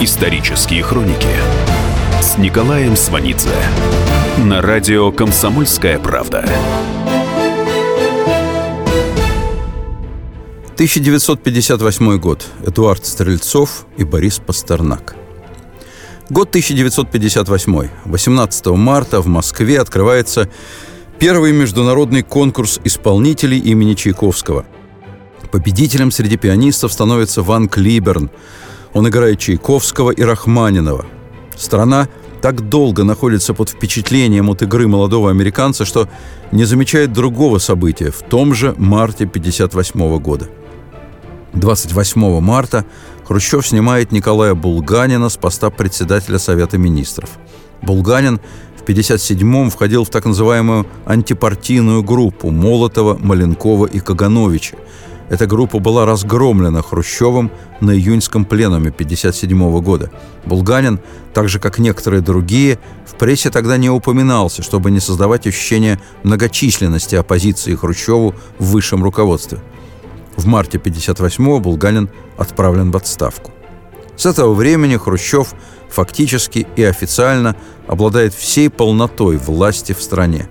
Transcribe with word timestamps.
Исторические 0.00 0.84
хроники 0.84 1.26
с 2.22 2.38
Николаем 2.38 2.96
Сванидзе 2.96 3.50
на 4.38 4.62
радио 4.62 5.10
«Комсомольская 5.10 5.98
правда». 5.98 6.48
1958 10.74 12.16
год. 12.20 12.46
Эдуард 12.64 13.04
Стрельцов 13.06 13.86
и 13.96 14.04
Борис 14.04 14.38
Пастернак. 14.38 15.16
Год 16.30 16.50
1958. 16.50 17.88
18 18.04 18.66
марта 18.66 19.20
в 19.20 19.26
Москве 19.26 19.80
открывается 19.80 20.48
первый 21.18 21.50
международный 21.50 22.22
конкурс 22.22 22.78
исполнителей 22.84 23.58
имени 23.58 23.94
Чайковского. 23.94 24.64
Победителем 25.50 26.12
среди 26.12 26.36
пианистов 26.36 26.92
становится 26.92 27.42
Ван 27.42 27.68
Клиберн. 27.68 28.30
Он 28.92 29.08
играет 29.08 29.38
Чайковского 29.38 30.10
и 30.10 30.22
Рахманинова. 30.22 31.06
Страна 31.56 32.08
так 32.40 32.68
долго 32.68 33.04
находится 33.04 33.54
под 33.54 33.68
впечатлением 33.68 34.48
от 34.48 34.62
игры 34.62 34.86
молодого 34.86 35.30
американца, 35.30 35.84
что 35.84 36.08
не 36.52 36.64
замечает 36.64 37.12
другого 37.12 37.58
события 37.58 38.10
в 38.10 38.22
том 38.22 38.54
же 38.54 38.74
марте 38.78 39.24
1958 39.24 40.18
года. 40.18 40.48
28 41.54 42.40
марта 42.40 42.84
Хрущев 43.26 43.66
снимает 43.66 44.12
Николая 44.12 44.54
Булганина 44.54 45.28
с 45.28 45.36
поста 45.36 45.70
председателя 45.70 46.38
Совета 46.38 46.78
министров. 46.78 47.30
Булганин 47.82 48.40
в 48.76 48.88
1957-м 48.88 49.70
входил 49.70 50.04
в 50.04 50.10
так 50.10 50.24
называемую 50.24 50.86
антипартийную 51.04 52.02
группу 52.02 52.50
Молотова, 52.50 53.18
Маленкова 53.18 53.86
и 53.86 54.00
Кагановича. 54.00 54.76
Эта 55.28 55.46
группа 55.46 55.78
была 55.78 56.06
разгромлена 56.06 56.82
Хрущевым 56.82 57.50
на 57.80 57.90
июньском 57.90 58.44
пленуме 58.44 58.88
1957 58.88 59.80
года. 59.80 60.10
Булганин, 60.46 61.00
так 61.34 61.48
же 61.48 61.60
как 61.60 61.78
некоторые 61.78 62.22
другие, 62.22 62.78
в 63.06 63.14
прессе 63.14 63.50
тогда 63.50 63.76
не 63.76 63.90
упоминался, 63.90 64.62
чтобы 64.62 64.90
не 64.90 65.00
создавать 65.00 65.46
ощущение 65.46 66.00
многочисленности 66.22 67.14
оппозиции 67.16 67.74
Хрущеву 67.74 68.34
в 68.58 68.66
высшем 68.66 69.04
руководстве– 69.04 69.58
в 70.38 70.46
марте 70.46 70.78
1958-го 70.78 71.58
Булганин 71.58 72.08
отправлен 72.36 72.92
в 72.92 72.96
отставку. 72.96 73.50
С 74.16 74.24
этого 74.24 74.54
времени 74.54 74.96
Хрущев 74.96 75.52
фактически 75.90 76.66
и 76.76 76.84
официально 76.84 77.56
обладает 77.88 78.34
всей 78.34 78.70
полнотой 78.70 79.36
власти 79.36 79.92
в 79.92 80.00
стране. 80.00 80.48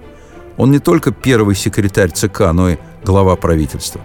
Он 0.58 0.72
не 0.72 0.80
только 0.80 1.12
первый 1.12 1.56
секретарь 1.56 2.12
ЦК, 2.12 2.52
но 2.52 2.72
и 2.72 2.78
глава 3.06 3.38
правительства. 3.38 4.02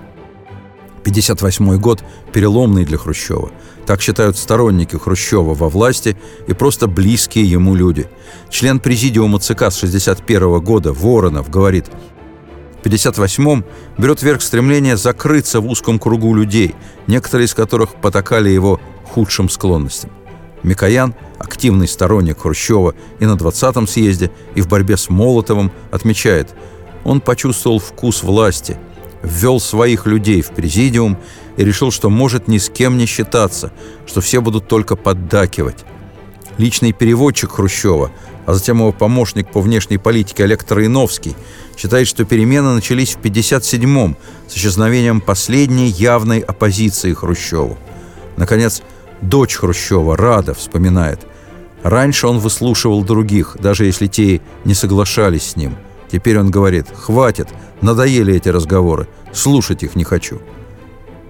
1958 1.03 1.81
год 1.81 2.03
переломный 2.33 2.85
для 2.85 2.99
Хрущева. 2.99 3.51
Так 3.87 4.01
считают 4.01 4.37
сторонники 4.37 4.97
Хрущева 4.97 5.55
во 5.55 5.69
власти 5.69 6.17
и 6.47 6.53
просто 6.53 6.87
близкие 6.87 7.45
ему 7.45 7.75
люди. 7.75 8.09
Член 8.51 8.81
президиума 8.81 9.39
ЦК 9.39 9.71
с 9.71 9.83
1961 9.83 10.61
года 10.61 10.93
Воронов 10.93 11.51
говорит– 11.51 11.87
58-м 12.83 13.65
берет 13.99 14.23
верх 14.23 14.43
стремление 14.43 14.97
закрыться 14.97 15.61
в 15.61 15.67
узком 15.67 15.99
кругу 15.99 16.35
людей, 16.35 16.75
некоторые 17.07 17.47
из 17.47 17.55
которых 17.55 17.95
потакали 17.95 18.51
его 18.51 18.81
худшим 19.05 19.49
склонностям. 19.49 20.11
Микоян, 20.63 21.15
активный 21.39 21.89
сторонник 21.89 22.41
Хрущева 22.41 22.95
и 23.19 23.27
на 23.27 23.33
20-м 23.33 23.87
съезде, 23.87 24.31
и 24.55 24.61
в 24.61 24.69
борьбе 24.69 24.97
с 24.97 25.09
Молотовым, 25.09 25.73
отмечает, 25.91 26.55
он 27.05 27.21
почувствовал 27.21 27.79
вкус 27.79 28.23
власти, 28.23 28.77
ввел 29.23 29.61
своих 29.61 30.07
людей 30.07 30.43
в 30.43 30.51
президиум 30.51 31.19
и 31.57 31.65
решил, 31.65 31.91
что 31.91 32.11
может 32.11 32.49
ни 32.49 32.59
с 32.59 32.69
кем 32.69 32.99
не 32.99 33.07
считаться, 33.07 33.73
что 34.07 34.21
все 34.21 34.41
будут 34.41 34.69
только 34.69 34.97
поддакивать. 34.97 35.85
Личный 36.59 36.93
переводчик 36.93 37.53
Хрущева, 37.53 38.11
а 38.47 38.55
затем 38.55 38.79
его 38.79 38.93
помощник 38.93 39.51
по 39.51 39.61
внешней 39.61 39.99
политике 39.99 40.45
Олег 40.45 40.65
Троиновский, 40.65 41.37
считает, 41.77 42.09
что 42.09 42.25
перемены 42.25 42.75
начались 42.75 43.15
в 43.15 43.21
1957-м 43.21 44.17
с 44.49 44.57
исчезновением 44.57 45.21
последней 45.21 45.89
явной 45.89 46.41
оппозиции 46.41 47.15
Хрущеву. 47.15 47.79
Наконец, 48.37 48.83
дочь 49.21 49.57
Хрущева, 49.57 50.17
Рада, 50.17 50.55
вспоминает. 50.55 51.21
Раньше 51.83 52.27
он 52.27 52.39
выслушивал 52.39 53.03
других, 53.03 53.57
даже 53.59 53.85
если 53.85 54.07
те 54.07 54.41
не 54.65 54.75
соглашались 54.75 55.51
с 55.51 55.57
ним. 55.57 55.77
Теперь 56.11 56.39
он 56.39 56.51
говорит, 56.51 56.87
хватит, 56.95 57.49
надоели 57.83 58.35
эти 58.35 58.49
разговоры, 58.49 59.09
слушать 59.33 59.83
их 59.83 59.97
не 59.97 60.05
хочу. 60.05 60.41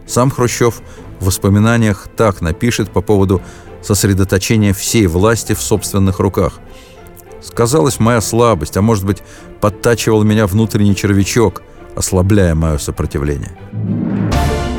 Сам 0.07 0.31
Хрущев 0.31 0.83
в 1.21 1.27
воспоминаниях 1.27 2.09
так 2.17 2.41
напишет 2.41 2.91
по 2.91 3.01
поводу 3.01 3.43
сосредоточения 3.83 4.73
всей 4.73 5.07
власти 5.07 5.55
в 5.55 5.61
собственных 5.61 6.21
руках– 6.21 6.61
Сказалась 7.43 7.99
моя 7.99 8.21
слабость, 8.21 8.77
а 8.77 8.83
может 8.83 9.05
быть, 9.05 9.23
подтачивал 9.61 10.23
меня 10.23 10.47
внутренний 10.47 10.95
червячок, 10.95 11.63
ослабляя 11.97 12.55
мое 12.55 12.79
сопротивление. 12.79 13.53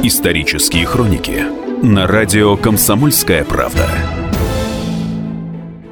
Исторические 0.02 0.86
хроники 0.86 1.44
на 1.86 2.08
радио 2.08 2.56
«Комсомольская 2.56 3.44
правда». 3.44 3.88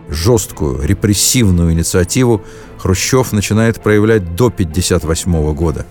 Жесткую, 0.10 0.82
репрессивную 0.86 1.74
инициативу 1.74 2.42
Хрущев 2.82 3.32
начинает 3.32 3.80
проявлять 3.82 4.36
до 4.36 4.48
1958 4.48 5.54
года. 5.54 5.86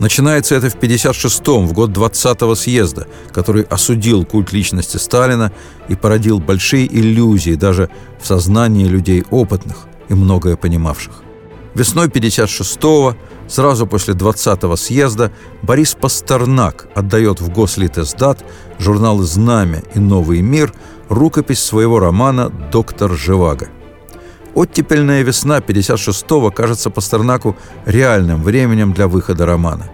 Начинается 0.00 0.56
это 0.56 0.68
в 0.68 0.76
1956-м, 0.76 1.68
в 1.68 1.72
год 1.72 1.90
20-го 1.90 2.54
съезда, 2.56 3.06
который 3.32 3.62
осудил 3.62 4.24
культ 4.24 4.52
личности 4.52 4.96
Сталина 4.96 5.52
и 5.88 5.94
породил 5.94 6.40
большие 6.40 6.86
иллюзии 6.86 7.54
даже 7.54 7.90
в 8.20 8.26
сознании 8.26 8.86
людей 8.86 9.24
опытных, 9.30 9.86
и 10.08 10.14
многое 10.14 10.56
понимавших. 10.56 11.22
Весной 11.74 12.08
56-го, 12.08 13.16
сразу 13.46 13.86
после 13.86 14.14
20-го 14.14 14.74
съезда, 14.74 15.30
Борис 15.62 15.94
Пастернак 15.94 16.88
отдает 16.96 17.40
в 17.40 17.52
Гослитиздат 17.52 18.44
журналы 18.80 19.22
«Знамя» 19.22 19.84
и 19.94 20.00
«Новый 20.00 20.40
мир» 20.40 20.72
рукопись 21.08 21.62
своего 21.62 22.00
романа 22.00 22.50
«Доктор 22.72 23.12
Живаго». 23.12 23.68
Оттепельная 24.54 25.22
весна 25.22 25.58
56-го 25.58 26.50
кажется 26.50 26.90
Пастернаку 26.90 27.56
реальным 27.86 28.42
временем 28.42 28.92
для 28.92 29.08
выхода 29.08 29.46
романа. 29.46 29.88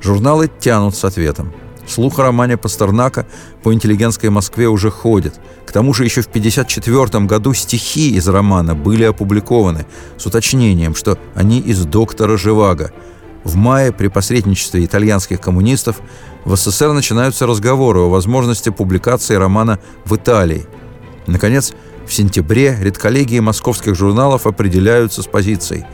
Журналы 0.00 0.50
тянут 0.60 0.94
с 0.94 1.04
ответом– 1.04 1.52
Слух 1.86 2.18
о 2.18 2.22
романе 2.22 2.56
Пастернака 2.56 3.26
по 3.62 3.74
интеллигентской 3.74 4.30
Москве 4.30 4.68
уже 4.68 4.90
ходит. 4.90 5.34
К 5.66 5.72
тому 5.72 5.92
же 5.92 6.04
еще 6.04 6.22
в 6.22 6.26
1954 6.26 7.24
году 7.26 7.52
стихи 7.54 8.14
из 8.14 8.28
романа 8.28 8.74
были 8.74 9.04
опубликованы 9.04 9.86
с 10.16 10.24
уточнением, 10.26 10.94
что 10.94 11.18
они 11.34 11.58
из 11.58 11.84
«Доктора 11.84 12.36
Живаго». 12.36 12.92
В 13.44 13.56
мае 13.56 13.90
при 13.90 14.06
посредничестве 14.06 14.84
итальянских 14.84 15.40
коммунистов 15.40 16.00
в 16.44 16.54
СССР 16.54 16.92
начинаются 16.92 17.46
разговоры 17.46 18.00
о 18.00 18.08
возможности 18.08 18.70
публикации 18.70 19.34
романа 19.34 19.80
в 20.04 20.14
Италии. 20.14 20.66
Наконец, 21.26 21.72
в 22.06 22.12
сентябре 22.12 22.76
редколлегии 22.80 23.40
московских 23.40 23.94
журналов 23.94 24.46
определяются 24.46 25.22
с 25.22 25.26
позицией. 25.26 25.84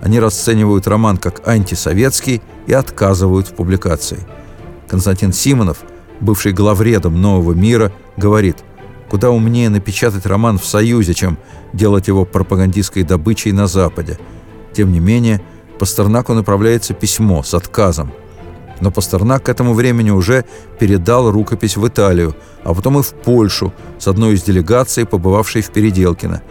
Они 0.00 0.20
расценивают 0.20 0.86
роман 0.86 1.16
как 1.16 1.46
антисоветский 1.46 2.42
и 2.66 2.72
отказывают 2.72 3.48
в 3.48 3.54
публикации– 3.54 4.26
Константин 4.88 5.32
Симонов, 5.32 5.78
бывший 6.20 6.52
главредом 6.52 7.20
«Нового 7.20 7.52
мира», 7.52 7.92
говорит, 8.16 8.56
куда 9.08 9.30
умнее 9.30 9.68
напечатать 9.68 10.26
роман 10.26 10.58
в 10.58 10.64
Союзе, 10.64 11.14
чем 11.14 11.38
делать 11.72 12.08
его 12.08 12.24
пропагандистской 12.24 13.02
добычей 13.02 13.52
на 13.52 13.66
Западе. 13.66 14.18
Тем 14.72 14.92
не 14.92 15.00
менее, 15.00 15.42
Пастернаку 15.78 16.34
направляется 16.34 16.94
письмо 16.94 17.42
с 17.42 17.54
отказом. 17.54 18.10
Но 18.80 18.90
Пастернак 18.90 19.44
к 19.44 19.48
этому 19.48 19.74
времени 19.74 20.10
уже 20.10 20.44
передал 20.78 21.30
рукопись 21.30 21.76
в 21.76 21.86
Италию, 21.86 22.34
а 22.64 22.74
потом 22.74 22.98
и 22.98 23.02
в 23.02 23.12
Польшу 23.14 23.72
с 23.98 24.08
одной 24.08 24.34
из 24.34 24.42
делегаций, 24.42 25.06
побывавшей 25.06 25.62
в 25.62 25.70
Переделкино. 25.70 26.42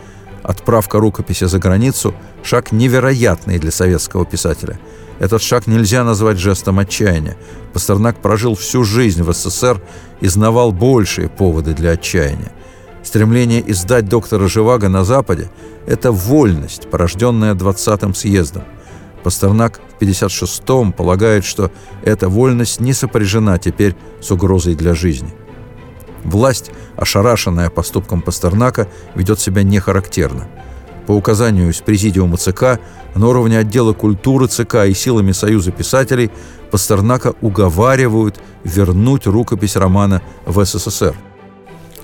Отправка 0.44 1.00
рукописи 1.00 1.46
за 1.46 1.60
границу– 1.60 2.14
шаг 2.44 2.72
невероятный 2.72 3.60
для 3.60 3.72
советского 3.72 4.26
писателя– 4.26 4.80
этот 5.20 5.42
шаг 5.42 5.68
нельзя 5.68 6.04
назвать 6.04 6.38
жестом 6.38 6.80
отчаяния. 6.80 7.38
Пастернак 7.74 8.22
прожил 8.22 8.56
всю 8.56 8.84
жизнь 8.84 9.24
в 9.24 9.34
СССР 9.34 9.82
и 10.22 10.28
знавал 10.28 10.72
большие 10.72 11.28
поводы 11.30 11.74
для 11.74 11.92
отчаяния. 11.92 12.52
Стремление 13.04 13.64
издать 13.72 14.08
доктора 14.08 14.48
Живаго 14.48 14.90
на 14.90 15.04
Западе– 15.04 15.50
это 15.88 16.12
вольность, 16.12 16.90
порожденная 16.90 17.56
20-м 17.56 18.14
съездом. 18.14 18.64
Пастернак 19.28 19.82
в 20.00 20.02
56-м 20.02 20.94
полагает, 20.94 21.44
что 21.44 21.70
эта 22.02 22.30
вольность 22.30 22.80
не 22.80 22.94
сопряжена 22.94 23.58
теперь 23.58 23.94
с 24.22 24.32
угрозой 24.32 24.74
для 24.74 24.96
жизни. 24.96 25.34
Власть, 26.24 26.72
ошарашенная 26.96 27.70
поступком 27.70 28.22
Пастернака, 28.22 28.88
ведет 29.16 29.42
себя 29.42 29.64
нехарактерно– 29.64 30.48
по 31.08 31.14
указанию 31.14 31.72
из 31.72 31.78
Президиума 31.78 32.36
ЦК 32.36 32.82
на 33.16 33.28
уровне 33.30 33.58
отдела 33.58 33.94
культуры 33.94 34.48
ЦК 34.48 34.88
и 34.88 34.94
силами 34.94 35.32
Союза 35.32 35.72
писателей 35.72 36.30
Пастернака 36.70 37.34
уговаривают 37.40 38.36
вернуть 38.66 39.26
рукопись 39.26 39.78
романа 39.78 40.22
в 40.46 40.64
СССР. 40.64 41.16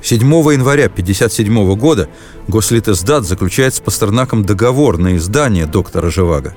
7 0.02 0.20
января 0.22 0.86
1957 0.86 1.76
года 1.76 2.08
Гослитиздат 2.48 3.26
заключает 3.26 3.76
с 3.76 3.82
Пастернаком 3.82 4.46
договор 4.46 4.98
на 4.98 5.18
издание 5.18 5.66
доктора 5.66 6.10
Живаго. 6.10 6.56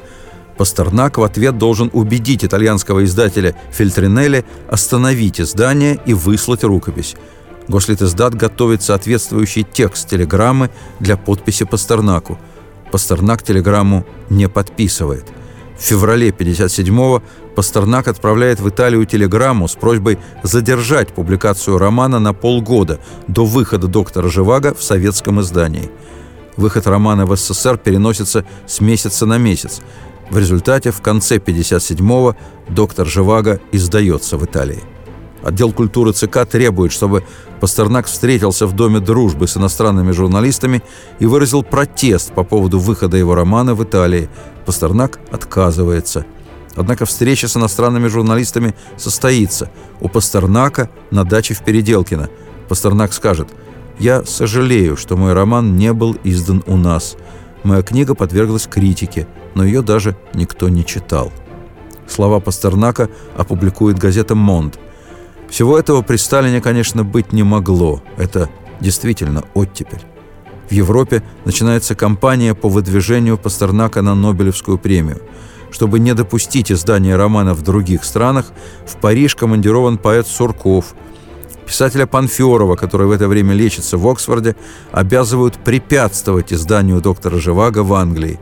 Пастернак 0.57 1.19
в 1.19 1.23
ответ 1.23 1.59
должен 1.59 1.91
убедить 1.93 2.45
итальянского 2.45 3.05
издателя 3.05 3.55
Фельтринелли 3.73 4.45
остановить 4.69 5.41
издание 5.41 5.99
и 6.07 6.15
выслать 6.15 6.65
рукопись. 6.65 7.17
Гослитиздат 7.69 8.35
готовит 8.35 8.83
соответствующий 8.83 9.67
текст 9.71 10.09
телеграммы 10.09 10.71
для 11.01 11.17
подписи 11.17 11.65
Пастернаку. 11.65 12.39
Пастернак 12.91 13.43
телеграмму 13.43 14.07
не 14.31 14.49
подписывает. 14.49 15.27
В 15.77 15.83
феврале 15.83 16.31
1957-го 16.31 17.23
Пастернак 17.55 18.09
отправляет 18.09 18.61
в 18.61 18.69
Италию 18.69 19.05
телеграмму 19.05 19.69
с 19.69 19.75
просьбой 19.75 20.19
задержать 20.43 21.09
публикацию 21.09 21.79
романа 21.79 22.19
на 22.19 22.33
полгода 22.33 22.99
до 23.29 23.45
выхода 23.45 23.87
доктора 23.87 24.29
Живаго 24.29 24.75
в 24.75 24.83
советском 24.83 25.41
издании. 25.41 25.91
Выход 26.57 26.87
романа 26.87 27.27
в 27.27 27.37
СССР 27.37 27.77
переносится 27.77 28.47
с 28.67 28.81
месяца 28.81 29.27
на 29.27 29.37
месяц. 29.37 29.81
В 30.31 30.39
результате 30.39 30.91
в 30.91 31.01
конце 31.01 31.37
1957-го 31.37 32.37
доктор 32.69 33.07
Живаго 33.07 33.61
издается 33.73 34.37
в 34.37 34.45
Италии. 34.45 34.83
Отдел 35.43 35.73
культуры 35.73 36.13
ЦК 36.13 36.45
требует, 36.45 36.91
чтобы 36.91 37.23
Пастернак 37.61 38.07
встретился 38.07 38.67
в 38.67 38.75
Доме 38.75 38.99
дружбы 38.99 39.47
с 39.47 39.57
иностранными 39.57 40.11
журналистами 40.11 40.83
и 41.21 41.27
выразил 41.27 41.63
протест 41.63 42.33
по 42.33 42.43
поводу 42.43 42.81
выхода 42.81 43.17
его 43.17 43.35
романа 43.35 43.75
в 43.75 43.85
Италии. 43.85 44.29
Пастернак 44.65 45.21
отказывается. 45.31 46.27
Однако 46.75 47.07
встреча 47.07 47.47
с 47.47 47.57
иностранными 47.57 48.09
журналистами 48.09 48.75
состоится. 48.97 49.71
У 50.01 50.09
Пастернака 50.09 50.91
на 51.11 51.25
даче 51.25 51.55
в 51.55 51.63
Переделкино. 51.63 52.29
Пастернак 52.69 53.13
скажет 53.13 53.49
«Я 53.99 54.25
сожалею, 54.25 54.97
что 54.97 55.17
мой 55.17 55.33
роман 55.33 55.77
не 55.77 55.93
был 55.93 56.17
издан 56.25 56.65
у 56.67 56.77
нас. 56.77 57.17
Моя 57.67 57.83
книга 57.83 58.15
подверглась 58.15 58.69
критике, 58.69 59.27
но 59.57 59.65
ее 59.65 59.83
даже 59.83 60.17
никто 60.35 60.69
не 60.69 60.87
читал». 60.87 61.33
Слова 62.07 62.39
Пастернака 62.39 63.09
опубликует 63.37 63.99
газета 63.99 64.37
«Монд». 64.37 64.79
Всего 65.51 65.77
этого 65.77 66.03
при 66.03 66.17
Сталине, 66.17 66.61
конечно, 66.61 67.03
быть 67.03 67.33
не 67.33 67.43
могло. 67.43 68.01
Это 68.17 68.49
действительно 68.81 69.43
оттепель. 69.55 70.03
В 70.69 70.73
Европе 70.73 71.25
начинается 71.45 71.97
кампания 71.97 72.55
по 72.55 72.69
выдвижению 72.69 73.37
Пастернака 73.37 74.01
на 74.01 74.15
Нобелевскую 74.15 74.79
премию. 74.79 75.21
Чтобы 75.73 75.99
не 75.99 76.15
допустить 76.15 76.71
издания 76.71 77.17
романа 77.17 77.53
в 77.53 77.63
других 77.63 78.05
странах, 78.05 78.53
в 78.87 78.97
Париж 78.97 79.35
командирован 79.35 79.99
поэт 79.99 80.29
Сурков. 80.29 80.95
Писателя 81.67 82.07
Панферова, 82.07 82.77
который 82.77 83.07
в 83.07 83.11
это 83.11 83.29
время 83.29 83.55
лечится 83.55 83.99
в 83.99 84.07
Оксфорде, 84.09 84.57
обязывают 84.93 85.55
препятствовать 85.55 86.53
изданию 86.53 87.01
доктора 87.01 87.39
Живаго 87.39 87.83
в 87.83 87.93
Англии. 87.95 88.39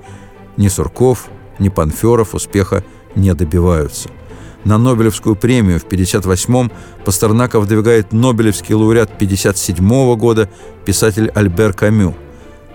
Ни 0.56 0.68
Сурков, 0.68 1.28
ни 1.58 1.68
Панферов 1.68 2.34
успеха 2.34 2.84
не 3.14 3.32
добиваются– 3.34 4.10
на 4.64 4.78
Нобелевскую 4.78 5.36
премию 5.36 5.78
в 5.78 5.84
1958-м 5.84 6.72
Пастернака 7.04 7.60
выдвигает 7.60 8.12
Нобелевский 8.12 8.74
лауреат 8.74 9.12
1957 9.14 10.16
года 10.16 10.48
писатель 10.86 11.30
Альбер 11.34 11.74
Камю. 11.74 12.14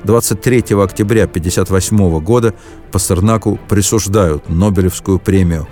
23 0.04 0.60
октября 0.82 1.24
1958 1.24 2.20
года 2.20 2.54
Пастернаку 2.92 3.60
присуждают 3.68 4.50
Нобелевскую 4.50 5.18
премию. 5.18 5.68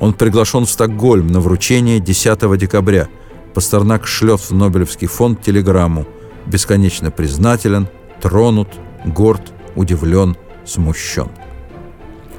Он 0.00 0.12
приглашен 0.12 0.66
в 0.66 0.70
Стокгольм 0.70 1.28
на 1.28 1.40
вручение 1.40 1.98
10 1.98 2.58
декабря. 2.58 3.08
Пастернак 3.54 4.06
шлет 4.06 4.40
в 4.40 4.50
Нобелевский 4.52 5.06
фонд 5.06 5.40
телеграмму. 5.40 6.06
Бесконечно 6.46 7.10
признателен, 7.10 7.88
тронут, 8.20 8.68
горд, 9.04 9.52
удивлен, 9.76 10.36
смущен. 10.66 11.28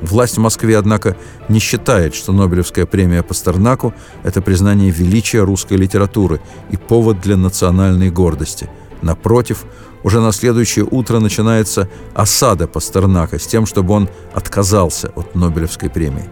Власть 0.01 0.35
в 0.35 0.41
Москве, 0.41 0.77
однако, 0.77 1.15
не 1.47 1.59
считает, 1.59 2.13
что 2.13 2.33
Нобелевская 2.33 2.85
премия 2.85 3.23
Пастернаку– 3.23 3.93
это 4.23 4.41
признание 4.41 4.91
величия 4.91 5.41
русской 5.41 5.75
литературы 5.77 6.41
и 6.69 6.77
повод 6.77 7.21
для 7.21 7.37
национальной 7.37 8.11
гордости. 8.11 8.69
Напротив, 9.01 9.65
уже 10.03 10.19
на 10.19 10.31
следующее 10.33 10.85
утро 10.89 11.19
начинается 11.19 11.89
осада 12.13 12.67
Пастернака 12.67 13.39
с 13.39 13.47
тем, 13.47 13.65
чтобы 13.65 13.93
он 13.93 14.09
отказался 14.33 15.11
от 15.15 15.33
Нобелевской 15.33 15.89
премии. 15.89 16.29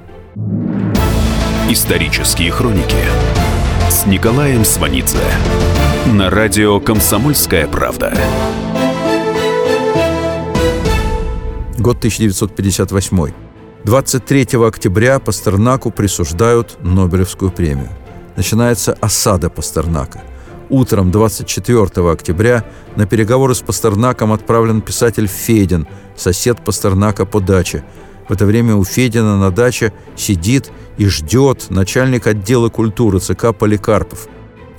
Исторические 1.69 2.51
хроники 2.51 2.97
с 3.93 4.07
Николаем 4.07 4.65
Сванидзе 4.65 5.19
на 6.07 6.31
радио 6.31 6.79
«Комсомольская 6.79 7.67
правда». 7.67 8.11
Год 11.77 11.97
1958. 11.97 13.33
23 13.83 14.65
октября 14.65 15.19
Пастернаку 15.19 15.91
присуждают 15.91 16.79
Нобелевскую 16.81 17.51
премию. 17.51 17.89
Начинается 18.35 18.93
осада 18.93 19.51
Пастернака. 19.51 20.23
Утром 20.69 21.11
24 21.11 22.11
октября 22.11 22.65
на 22.95 23.05
переговоры 23.05 23.53
с 23.53 23.61
Пастернаком 23.61 24.33
отправлен 24.33 24.81
писатель 24.81 25.27
Федин, 25.27 25.87
сосед 26.15 26.63
Пастернака 26.65 27.27
по 27.27 27.39
даче. 27.39 27.83
В 28.33 28.35
это 28.35 28.47
время 28.47 28.73
у 28.73 28.83
Федина 28.83 29.37
на 29.37 29.51
даче 29.51 29.93
сидит 30.15 30.71
и 30.97 31.05
ждет 31.05 31.69
начальник 31.69 32.25
отдела 32.25 32.69
культуры 32.69 33.19
ЦК 33.19 33.55
Поликарпов. 33.55 34.27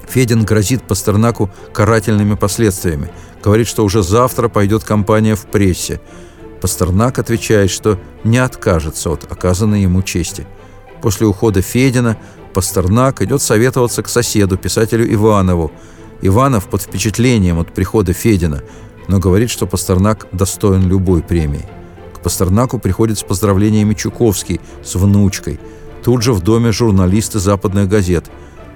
Федин 0.08 0.42
грозит 0.44 0.82
Пастернаку 0.82 1.52
карательными 1.72 2.34
последствиями. 2.34 3.12
Говорит, 3.44 3.68
что 3.68 3.84
уже 3.84 4.02
завтра 4.02 4.48
пойдет 4.48 4.82
кампания 4.82 5.36
в 5.36 5.46
прессе. 5.46 6.00
Пастернак 6.60 7.20
отвечает, 7.20 7.70
что 7.70 8.00
не 8.24 8.38
откажется 8.38 9.10
от 9.10 9.30
оказанной 9.30 9.82
ему 9.82 10.02
чести. 10.02 10.48
После 11.00 11.24
ухода 11.28 11.62
Федина 11.62 12.16
Пастернак 12.54 13.22
идет 13.22 13.40
советоваться 13.40 14.02
к 14.02 14.08
соседу, 14.08 14.56
писателю 14.56 15.06
Иванову. 15.14 15.70
Иванов 16.22 16.66
под 16.66 16.82
впечатлением 16.82 17.60
от 17.60 17.72
прихода 17.72 18.14
Федина, 18.14 18.64
но 19.06 19.20
говорит, 19.20 19.48
что 19.48 19.68
Пастернак 19.68 20.26
достоин 20.32 20.88
любой 20.88 21.22
премии. 21.22 21.64
Пастернаку 22.25 22.81
приходит 22.81 23.19
с 23.19 23.23
поздравлениями 23.23 23.94
Чуковский 23.94 24.61
с 24.82 24.97
внучкой. 24.97 25.61
Тут 26.03 26.23
же 26.23 26.32
в 26.32 26.43
доме 26.43 26.73
журналисты 26.73 27.38
западных 27.38 27.88
газет. 27.88 28.25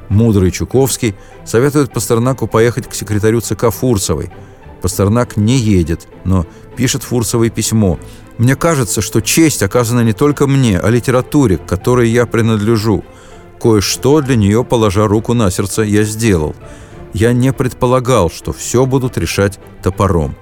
Мудрый 0.08 0.52
Чуковский 0.52 1.16
советует 1.44 1.92
Пастернаку 1.92 2.46
поехать 2.46 2.86
к 2.86 2.94
секретарю 2.94 3.40
ЦК 3.40 3.70
Фурцевой– 3.70 4.30
Пастернак 4.80 5.36
не 5.36 5.56
едет, 5.56 6.08
но 6.24 6.46
пишет 6.76 7.02
Фурсовое 7.02 7.50
письмо. 7.50 7.98
«Мне 8.38 8.54
кажется, 8.54 9.00
что 9.00 9.20
честь 9.20 9.62
оказана 9.62 10.02
не 10.02 10.12
только 10.12 10.46
мне, 10.46 10.78
а 10.78 10.88
литературе, 10.90 11.58
к 11.58 11.66
которой 11.66 12.08
я 12.08 12.24
принадлежу. 12.24 13.04
Кое-что 13.60 14.20
для 14.20 14.36
нее, 14.36 14.62
положа 14.64 15.08
руку 15.08 15.34
на 15.34 15.50
сердце, 15.50 15.82
я 15.82 16.04
сделал. 16.04 16.54
Я 17.12 17.32
не 17.32 17.52
предполагал, 17.52 18.30
что 18.30 18.52
все 18.52 18.86
будут 18.86 19.18
решать 19.18 19.58
топором». 19.82 20.36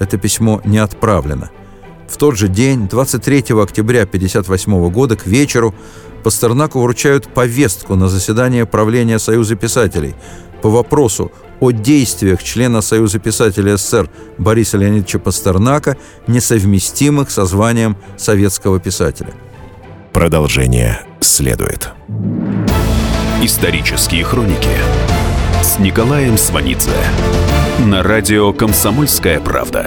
Это 0.00 0.18
письмо 0.18 0.60
не 0.64 0.78
отправлено. 0.78 1.50
В 2.10 2.16
тот 2.16 2.36
же 2.36 2.48
день, 2.48 2.88
23 2.88 3.54
октября 3.62 4.02
1958 4.02 4.90
года, 4.90 5.16
к 5.16 5.26
вечеру, 5.26 5.74
Пастернаку 6.24 6.80
вручают 6.80 7.32
повестку 7.32 7.94
на 7.94 8.08
заседание 8.08 8.66
правления 8.66 9.18
Союза 9.18 9.54
писателей 9.54 10.14
по 10.60 10.68
вопросу 10.68 11.32
о 11.60 11.70
действиях 11.70 12.42
члена 12.42 12.82
Союза 12.82 13.20
писателей 13.20 13.76
СССР 13.76 14.10
Бориса 14.38 14.76
Леонидовича 14.76 15.18
Пастернака, 15.18 15.96
несовместимых 16.26 17.30
со 17.30 17.46
званием 17.46 17.96
советского 18.18 18.80
писателя. 18.80 19.32
Продолжение 20.12 21.00
следует. 21.20 21.90
Исторические 23.40 24.24
хроники 24.24 24.76
с 25.62 25.78
Николаем 25.78 26.36
Сванидзе 26.36 26.90
на 27.78 28.02
радио 28.02 28.52
«Комсомольская 28.52 29.40
правда». 29.40 29.86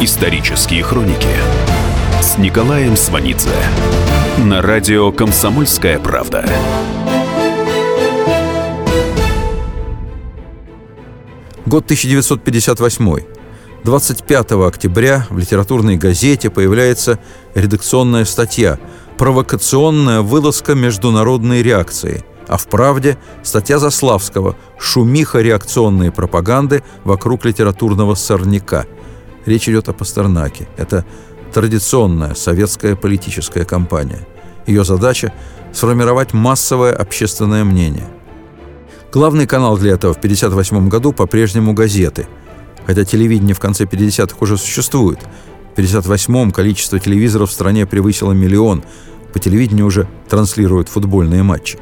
Исторические 0.00 0.84
хроники 0.84 1.26
с 2.22 2.38
Николаем 2.38 2.96
Сванидзе 2.96 3.50
на 4.38 4.62
радио 4.62 5.10
«Комсомольская 5.10 5.98
правда». 5.98 6.48
Год 11.66 11.84
1958. 11.86 13.24
25 13.82 14.52
октября 14.52 15.26
в 15.30 15.38
литературной 15.38 15.96
газете 15.96 16.48
появляется 16.48 17.18
редакционная 17.56 18.24
статья 18.24 18.78
«Провокационная 19.16 20.20
вылазка 20.20 20.76
международной 20.76 21.64
реакции», 21.64 22.24
а 22.46 22.56
в 22.56 22.68
«Правде» 22.68 23.18
статья 23.42 23.80
Заславского 23.80 24.54
«Шумиха 24.78 25.40
реакционной 25.40 26.12
пропаганды 26.12 26.84
вокруг 27.02 27.44
литературного 27.44 28.14
сорняка». 28.14 28.86
Речь 29.48 29.66
идет 29.66 29.88
о 29.88 29.94
Пастернаке. 29.94 30.68
Это 30.76 31.06
традиционная 31.54 32.34
советская 32.34 32.96
политическая 32.96 33.64
кампания. 33.64 34.20
Ее 34.66 34.84
задача– 34.84 35.32
сформировать 35.72 36.34
массовое 36.34 36.92
общественное 36.92 37.64
мнение. 37.64 38.06
Главный 39.10 39.46
канал 39.46 39.78
для 39.78 39.92
этого 39.92 40.12
в 40.12 40.18
1958 40.18 40.90
году 40.90 41.14
по-прежнему 41.14 41.72
газеты, 41.72 42.26
хотя 42.84 43.06
телевидение 43.06 43.54
в 43.54 43.58
конце 43.58 43.84
50-х 43.84 44.36
уже 44.40 44.58
существует. 44.58 45.20
В 45.74 45.78
1958-м 45.78 46.50
количество 46.50 46.98
телевизоров 46.98 47.48
в 47.48 47.54
стране 47.54 47.86
превысило 47.86 48.32
миллион, 48.32 48.84
по 49.32 49.38
телевидению 49.38 49.86
уже 49.86 50.06
транслируют 50.28 50.90
футбольные 50.90 51.42
матчи. 51.42 51.78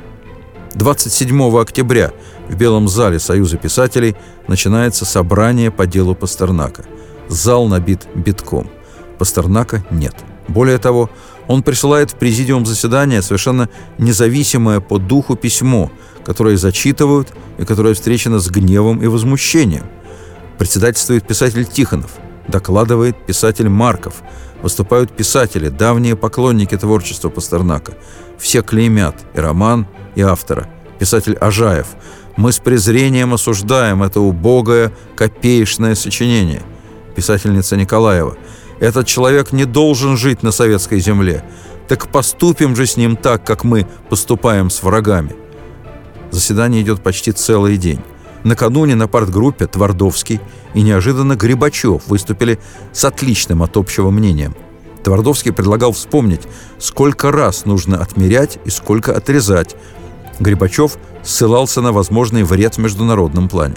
27 0.74 1.58
октября 1.58 2.12
в 2.48 2.54
Белом 2.54 2.86
зале 2.86 3.18
Союза 3.18 3.56
писателей 3.56 4.14
начинается 4.46 5.04
собрание 5.04 5.72
по 5.72 5.88
делу 5.88 6.14
Пастернака. 6.14 6.84
Зал 7.28 7.68
набит 7.68 8.06
битком. 8.14 8.68
Пастернака 9.18 9.84
нет. 9.90 10.14
Более 10.48 10.78
того, 10.78 11.10
он 11.46 11.62
присылает 11.62 12.12
в 12.12 12.16
президиум 12.16 12.66
заседания 12.66 13.22
совершенно 13.22 13.68
независимое 13.98 14.80
по 14.80 14.98
духу 14.98 15.36
письмо– 15.36 15.90
которые 16.26 16.56
зачитывают 16.56 17.32
и 17.56 17.64
которое 17.64 17.94
встречено 17.94 18.40
с 18.40 18.50
гневом 18.50 19.00
и 19.00 19.06
возмущением. 19.06 19.84
Председательствует 20.58 21.24
писатель 21.24 21.64
Тихонов, 21.64 22.10
докладывает 22.48 23.16
писатель 23.24 23.68
Марков, 23.68 24.22
выступают 24.60 25.16
писатели, 25.16 25.68
давние 25.68 26.16
поклонники 26.16 26.76
творчества 26.76 27.28
Пастернака. 27.28 27.92
Все 28.38 28.62
клеймят 28.62 29.14
и 29.34 29.38
роман, 29.38 29.86
и 30.16 30.22
автора. 30.22 30.68
Писатель 30.98 31.36
Ажаев. 31.36 31.86
Мы 32.36 32.50
с 32.50 32.58
презрением 32.58 33.32
осуждаем 33.32 34.02
это 34.02 34.20
убогое, 34.20 34.92
копеечное 35.14 35.94
сочинение. 35.94 36.62
Писательница 37.16 37.76
Николаева. 37.76 38.36
Этот 38.78 39.06
человек 39.06 39.50
не 39.50 39.64
должен 39.64 40.18
жить 40.18 40.42
на 40.42 40.52
советской 40.52 41.00
земле. 41.00 41.42
Так 41.88 42.08
поступим 42.08 42.76
же 42.76 42.86
с 42.86 42.98
ним 42.98 43.16
так, 43.16 43.42
как 43.42 43.64
мы 43.64 43.86
поступаем 44.10 44.68
с 44.68 44.82
врагами. 44.82 45.34
Заседание 46.30 46.82
идет 46.82 47.02
почти 47.02 47.32
целый 47.32 47.78
день. 47.78 48.00
Накануне 48.44 48.94
на 48.96 49.08
партгруппе 49.08 49.66
Твардовский 49.66 50.40
и 50.74 50.82
неожиданно 50.82 51.36
Грибачев 51.36 52.06
выступили 52.06 52.58
с 52.92 53.04
отличным 53.04 53.62
от 53.62 53.78
общего 53.78 54.10
мнением. 54.10 54.54
Твардовский 55.02 55.52
предлагал 55.52 55.92
вспомнить, 55.92 56.42
сколько 56.78 57.32
раз 57.32 57.64
нужно 57.64 57.96
отмерять 57.96 58.58
и 58.66 58.70
сколько 58.70 59.16
отрезать. 59.16 59.74
Грибачев 60.38 60.98
ссылался 61.22 61.80
на 61.80 61.92
возможный 61.92 62.42
вред 62.42 62.74
в 62.74 62.78
международном 62.78 63.48
плане. 63.48 63.76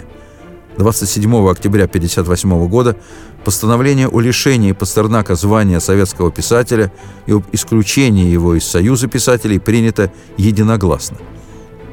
27 0.80 1.50
октября 1.50 1.84
1958 1.84 2.66
года 2.66 2.96
постановление 3.44 4.08
о 4.08 4.18
лишении 4.18 4.72
Пастернака 4.72 5.34
звания 5.34 5.78
советского 5.78 6.32
писателя 6.32 6.90
и 7.26 7.32
об 7.32 7.44
исключении 7.52 8.24
его 8.24 8.54
из 8.54 8.64
Союза 8.64 9.06
писателей 9.06 9.58
принято 9.60 10.10
единогласно 10.38 11.18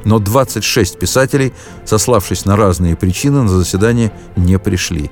но 0.05 0.19
26 0.19 0.99
писателей, 0.99 1.51
сославшись 1.83 2.45
на 2.45 2.55
разные 2.55 2.95
причины, 2.95 3.41
на 3.41 3.49
заседание 3.49 4.13
не 4.37 4.57
пришли. 4.57 5.11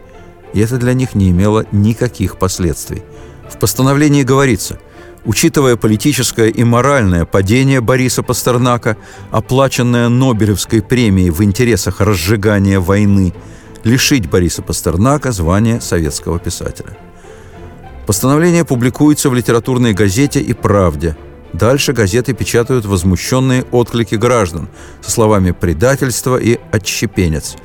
И 0.54 0.62
это 0.62 0.78
для 0.78 0.94
них 0.94 1.16
не 1.16 1.32
имело 1.32 1.66
никаких 1.74 2.38
последствий. 2.38 3.04
В 3.50 3.60
постановлении 3.60 4.24
говорится– 4.24 4.80
Учитывая 5.26 5.76
политическое 5.76 6.50
и 6.50 6.64
моральное 6.64 7.26
падение 7.26 7.82
Бориса 7.82 8.22
Пастернака, 8.22 8.96
оплаченное 9.32 10.08
Нобелевской 10.08 10.84
премией 10.84 11.32
в 11.32 11.44
интересах 11.44 12.00
разжигания 12.00 12.80
войны, 12.80 13.34
лишить 13.86 14.30
Бориса 14.30 14.62
Пастернака 14.62 15.32
звания 15.32 15.80
советского 15.80 16.40
писателя. 16.40 16.98
Постановление 18.06 18.66
публикуется 18.66 19.30
в 19.30 19.34
литературной 19.34 19.94
газете 19.94 20.42
и 20.42 20.52
«Правде», 20.52 21.16
Дальше 21.58 21.94
газеты 21.94 22.34
печатают 22.34 22.84
возмущенные 22.84 23.64
отклики 23.72 24.16
граждан 24.16 24.68
со 25.02 25.10
словами 25.10 25.52
«предательство» 25.52 26.36
и 26.36 26.60
«отщепенец». 26.72 27.56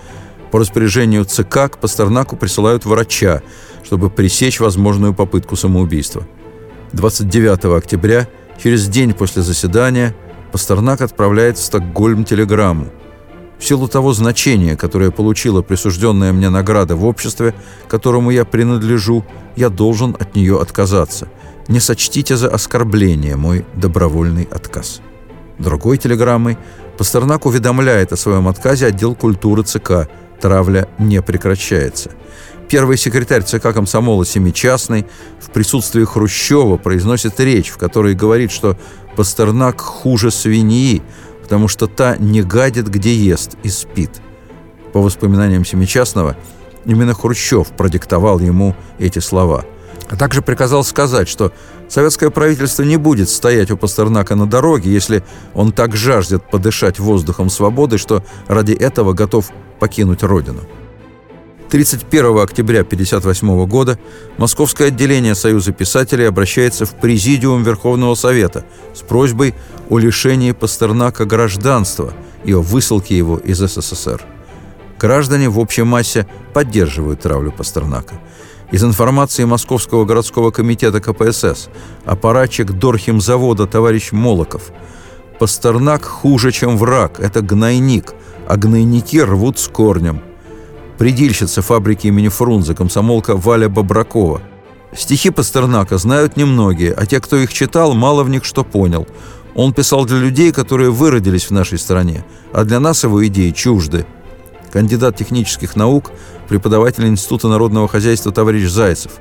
По 0.53 0.61
распоряжению 0.61 1.25
ЦК 1.25 1.73
к 1.73 1.79
Пастернаку 1.79 2.37
присылают 2.37 2.85
врача, 2.85 3.43
чтобы 3.83 4.09
пресечь 4.09 4.61
возможную 4.61 5.13
попытку 5.13 5.57
самоубийства. 5.57 6.25
29 6.93 7.77
октября, 7.77 8.29
через 8.63 8.87
день 8.87 9.13
после 9.13 9.43
заседания, 9.43 10.15
Пастернак 10.53 11.01
отправляет 11.01 11.59
в 11.59 11.65
Стокгольм 11.65 12.25
телеграмму. 12.25 12.91
В 13.61 13.65
силу 13.65 13.87
того 13.87 14.13
значения, 14.15 14.77
которое 14.77 15.11
получила 15.13 15.63
присужденная 15.63 16.33
мне 16.33 16.49
награда 16.49 16.97
в 16.97 17.05
обществе, 17.05 17.55
которому 17.89 18.31
я 18.31 18.45
принадлежу, 18.45 19.25
я 19.55 19.69
должен 19.69 20.17
от 20.19 20.35
нее 20.35 20.61
отказаться– 20.61 21.29
не 21.71 21.79
сочтите 21.79 22.37
за 22.37 22.49
оскорбление 22.49 23.37
мой 23.37 23.65
добровольный 23.77 24.49
отказ. 24.51 25.01
Другой 25.59 25.99
телеграммой 25.99 26.59
Пастернак 26.99 27.47
уведомляет 27.47 28.13
о 28.13 28.17
своем 28.17 28.49
отказе 28.49 28.87
отдел 28.87 29.15
культуры 29.15 29.63
ЦК. 29.63 30.09
Травля 30.41 30.89
не 30.99 31.23
прекращается. 31.23 32.11
Первый 32.69 32.97
секретарь 32.97 33.43
ЦК 33.43 33.73
комсомола 33.73 34.27
Семичастный 34.27 35.07
в 35.41 35.51
присутствии 35.51 36.05
Хрущева 36.05 36.77
произносит 36.77 37.39
речь, 37.39 37.71
в 37.71 37.79
которой 37.79 38.15
говорит, 38.15 38.51
что 38.51 38.77
Пастернак 39.17 39.81
хуже 39.81 40.33
свиньи, 40.33 41.03
потому 41.51 41.67
что 41.67 41.89
та 41.89 42.17
не 42.17 42.43
гадит, 42.43 42.87
где 42.87 43.13
ест, 43.13 43.57
и 43.65 43.71
спит. 43.71 44.23
По 44.93 45.03
воспоминаниям 45.03 45.65
Семичастного, 45.65 46.37
именно 46.85 47.13
Хрущев 47.13 47.73
продиктовал 47.73 48.39
ему 48.39 48.77
эти 49.01 49.19
слова– 49.19 49.65
а 50.11 50.17
также 50.17 50.43
приказал 50.43 50.83
сказать, 50.83 51.29
что 51.29 51.53
советское 51.89 52.31
правительство 52.31 52.83
не 52.83 52.97
будет 52.97 53.29
стоять 53.29 53.71
у 53.71 53.77
Пастернака 53.77 54.35
на 54.35 54.47
дороге, 54.47 54.91
если 54.91 55.23
он 55.55 55.71
так 55.71 55.95
жаждет 55.95 56.43
подышать 56.51 56.99
воздухом 56.99 57.49
свободы, 57.49 57.97
что 57.97 58.25
ради 58.49 58.73
этого 58.73 59.13
готов 59.13 59.51
покинуть 59.79 60.25
родину. 60.25 60.63
31 61.71 62.39
октября 62.39 62.81
1958 62.81 63.67
года 63.67 63.97
Московское 64.39 64.89
отделение 64.89 65.37
Союза 65.37 65.73
писателей 65.73 66.25
обращается 66.25 66.85
в 66.85 66.95
Президиум 66.97 67.63
Верховного 67.63 68.17
Совета 68.17 68.65
с 68.93 69.03
просьбой 69.03 69.55
о 69.89 69.99
лишении 69.99 70.51
Пастернака 70.51 71.27
гражданства 71.27 72.13
и 72.45 72.53
о 72.53 72.61
высылке 72.61 73.17
его 73.17 73.39
из 73.39 73.59
СССР. 73.59 74.21
Граждане 74.99 75.49
в 75.49 75.61
общей 75.61 75.85
массе 75.85 76.27
поддерживают 76.53 77.21
травлю 77.21 77.53
Пастернака– 77.53 78.21
из 78.73 78.85
информации 78.85 79.45
Московского 79.45 80.05
городского 80.05 80.53
комитета 80.53 81.01
КПСС, 81.01 81.69
аппаратчик 82.05 82.71
Дорхимзавода 82.71 83.67
товарищ 83.67 84.13
Молоков. 84.13 84.71
Пастернак 85.41 86.05
хуже, 86.05 86.53
чем 86.53 86.77
враг, 86.77 87.19
это 87.19 87.41
гнойник, 87.41 88.15
а 88.47 88.57
гнойники 88.57 89.19
рвут 89.19 89.59
с 89.59 89.67
корнем. 89.67 90.23
Предильщица 91.01 91.63
фабрики 91.63 92.09
имени 92.09 92.29
Фрунзе, 92.29 92.75
комсомолка 92.75 93.35
Валя 93.35 93.71
Бобракова. 93.71 94.43
Стихи 94.95 95.31
Пастернака 95.31 95.97
знают 95.97 96.37
немногие, 96.37 96.93
а 96.93 97.07
те, 97.07 97.21
кто 97.21 97.39
их 97.39 97.55
читал, 97.55 97.95
мало 97.95 98.23
в 98.23 98.29
них 98.29 98.45
что 98.45 98.65
понял. 98.65 99.07
Он 99.55 99.73
писал 99.73 100.05
для 100.05 100.19
людей, 100.19 100.53
которые 100.53 100.91
выродились 100.91 101.47
в 101.47 101.53
нашей 101.53 101.79
стране, 101.79 102.23
а 102.53 102.65
для 102.65 102.81
нас 102.81 103.03
его 103.03 103.27
идеи 103.27 103.51
чужды– 103.53 104.05
кандидат 104.71 105.17
технических 105.17 105.75
наук, 105.75 106.13
преподаватель 106.49 107.07
Института 107.07 107.49
народного 107.49 107.89
хозяйства 107.89 108.31
товарищ 108.31 108.69
Зайцев. 108.69 109.13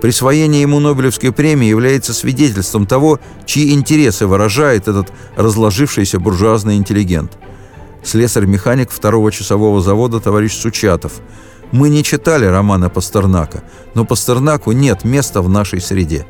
Присвоение 0.00 0.62
ему 0.62 0.80
Нобелевской 0.80 1.30
премии 1.30 1.68
является 1.68 2.14
свидетельством 2.14 2.86
того, 2.86 3.20
чьи 3.44 3.74
интересы 3.74 4.26
выражает 4.26 4.88
этот 4.88 5.12
разложившийся 5.36 6.18
буржуазный 6.18 6.76
интеллигент. 6.76 7.36
Слесарь-механик 8.02 8.90
второго 8.90 9.30
часового 9.32 9.80
завода 9.80 10.20
товарищ 10.20 10.54
Сучатов. 10.54 11.20
Мы 11.72 11.90
не 11.90 12.02
читали 12.02 12.46
романа 12.46 12.88
Пастернака, 12.88 13.62
но 13.94 14.04
Пастернаку 14.04 14.72
нет 14.72 15.04
места 15.04 15.42
в 15.42 15.48
нашей 15.48 15.80
среде. 15.80 16.26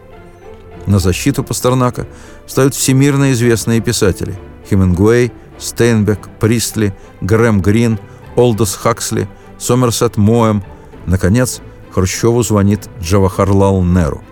На 0.87 0.99
защиту 0.99 1.45
Пастернака 1.45 2.07
встают 2.47 2.75
всемирно 2.75 3.33
известные 3.33 3.81
писатели– 3.81 4.39
Хемингуэй, 4.69 5.33
Стейнбек, 5.59 6.29
Пристли, 6.41 6.95
Грэм 7.21 7.61
Грин– 7.61 7.99
Олдос 8.39 8.77
Хаксли, 8.77 9.29
Сомерсет 9.59 10.17
Моэм. 10.17 10.63
Наконец, 11.07 11.61
Хрущеву 11.93 12.45
звонит 12.45 12.89
Джавахарлал 13.01 13.83
Неру. 13.83 14.23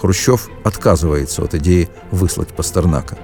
Хрущев 0.00 0.48
отказывается 0.62 1.42
от 1.42 1.54
идеи 1.54 1.88
выслать 2.12 2.50
Пастернака. 2.50 3.18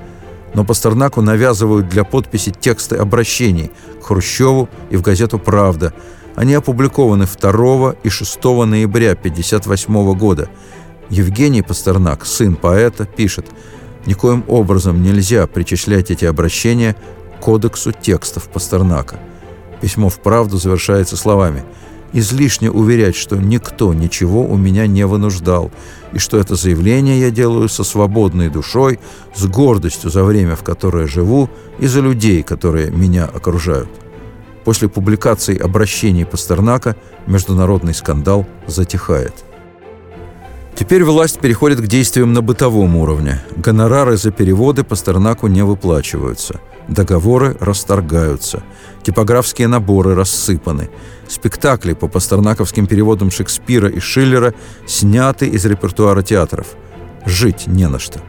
Но 0.54 0.64
Пастернаку 0.64 1.20
навязывают 1.20 1.88
для 1.88 2.04
подписи 2.04 2.50
тексты 2.50 2.96
обращений 2.96 3.70
к 4.00 4.06
Хрущеву 4.06 4.68
и 4.90 4.96
в 4.96 5.02
газету 5.02 5.38
«Правда». 5.38 5.92
Они 6.34 6.54
опубликованы 6.54 7.26
2 7.26 7.94
и 8.04 8.08
6 8.08 8.44
ноября 8.44 9.12
1958 9.12 10.14
года. 10.16 10.48
Евгений 11.10 11.62
Пастернак, 11.62 12.24
сын 12.24 12.54
поэта, 12.54 13.06
пишет 13.06 13.46
«Никоим 14.06 14.44
образом 14.46 15.02
нельзя 15.02 15.46
причислять 15.46 16.10
эти 16.10 16.24
обращения 16.24 16.94
к 17.38 17.40
кодексу 17.42 17.92
текстов 17.92 18.48
Пастернака». 18.48 19.18
Письмо 19.80 20.08
в 20.08 20.20
«Правду» 20.20 20.58
завершается 20.58 21.16
словами– 21.16 21.64
излишне 22.12 22.70
уверять, 22.70 23.16
что 23.16 23.36
никто 23.36 23.94
ничего 23.94 24.44
у 24.44 24.56
меня 24.56 24.86
не 24.86 25.06
вынуждал, 25.06 25.70
и 26.12 26.18
что 26.18 26.38
это 26.38 26.54
заявление 26.54 27.20
я 27.20 27.30
делаю 27.30 27.68
со 27.68 27.84
свободной 27.84 28.48
душой, 28.48 28.98
с 29.34 29.46
гордостью 29.46 30.10
за 30.10 30.24
время, 30.24 30.56
в 30.56 30.62
которое 30.62 31.06
живу, 31.06 31.50
и 31.78 31.86
за 31.86 32.00
людей, 32.00 32.42
которые 32.42 32.90
меня 32.90 33.24
окружают. 33.24 33.90
После 34.64 34.88
публикации 34.88 35.58
обращений 35.58 36.26
Пастернака 36.26 36.96
международный 37.26 37.94
скандал 37.94 38.46
затихает. 38.66 39.32
Теперь 40.74 41.02
власть 41.04 41.40
переходит 41.40 41.80
к 41.80 41.86
действиям 41.86 42.32
на 42.32 42.40
бытовом 42.40 42.94
уровне. 42.96 43.40
Гонорары 43.56 44.16
за 44.16 44.30
переводы 44.30 44.84
Пастернаку 44.84 45.48
не 45.48 45.62
выплачиваются. 45.62 46.60
Договоры 46.88 47.54
расторгаются. 47.60 48.62
Типографские 49.02 49.68
наборы 49.68 50.14
рассыпаны. 50.14 50.88
Спектакли 51.28 51.92
по 51.92 52.08
пастернаковским 52.08 52.86
переводам 52.86 53.30
Шекспира 53.30 53.88
и 53.88 54.00
Шиллера 54.00 54.54
сняты 54.86 55.46
из 55.46 55.66
репертуара 55.66 56.22
театров. 56.22 56.68
Жить 57.26 57.66
не 57.66 57.86
на 57.88 57.98
что. 57.98 58.20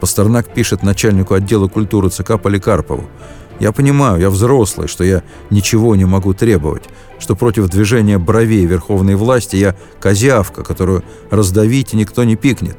Пастернак 0.00 0.48
пишет 0.54 0.84
начальнику 0.84 1.34
отдела 1.34 1.66
культуры 1.66 2.10
ЦК 2.10 2.40
Поликарпову. 2.40 3.08
«Я 3.58 3.72
понимаю, 3.72 4.20
я 4.20 4.30
взрослый, 4.30 4.86
что 4.86 5.02
я 5.02 5.22
ничего 5.50 5.96
не 5.96 6.04
могу 6.04 6.34
требовать, 6.34 6.84
что 7.18 7.34
против 7.34 7.68
движения 7.68 8.18
бровей 8.18 8.66
верховной 8.66 9.14
власти 9.14 9.56
я 9.56 9.74
козявка, 9.98 10.62
которую 10.62 11.02
раздавить 11.30 11.94
никто 11.94 12.22
не 12.24 12.36
пикнет. 12.36 12.76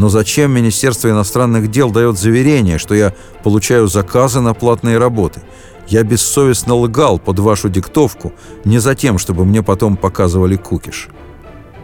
Но 0.00 0.08
зачем 0.08 0.50
Министерство 0.50 1.10
иностранных 1.10 1.70
дел 1.70 1.90
дает 1.90 2.18
заверение, 2.18 2.78
что 2.78 2.94
я 2.94 3.12
получаю 3.44 3.86
заказы 3.86 4.40
на 4.40 4.54
платные 4.54 4.96
работы? 4.96 5.42
Я 5.88 6.04
бессовестно 6.04 6.74
лгал 6.74 7.18
под 7.18 7.38
вашу 7.38 7.68
диктовку 7.68 8.32
не 8.64 8.78
за 8.78 8.94
тем, 8.94 9.18
чтобы 9.18 9.44
мне 9.44 9.62
потом 9.62 9.98
показывали 9.98 10.56
кукиш». 10.56 11.08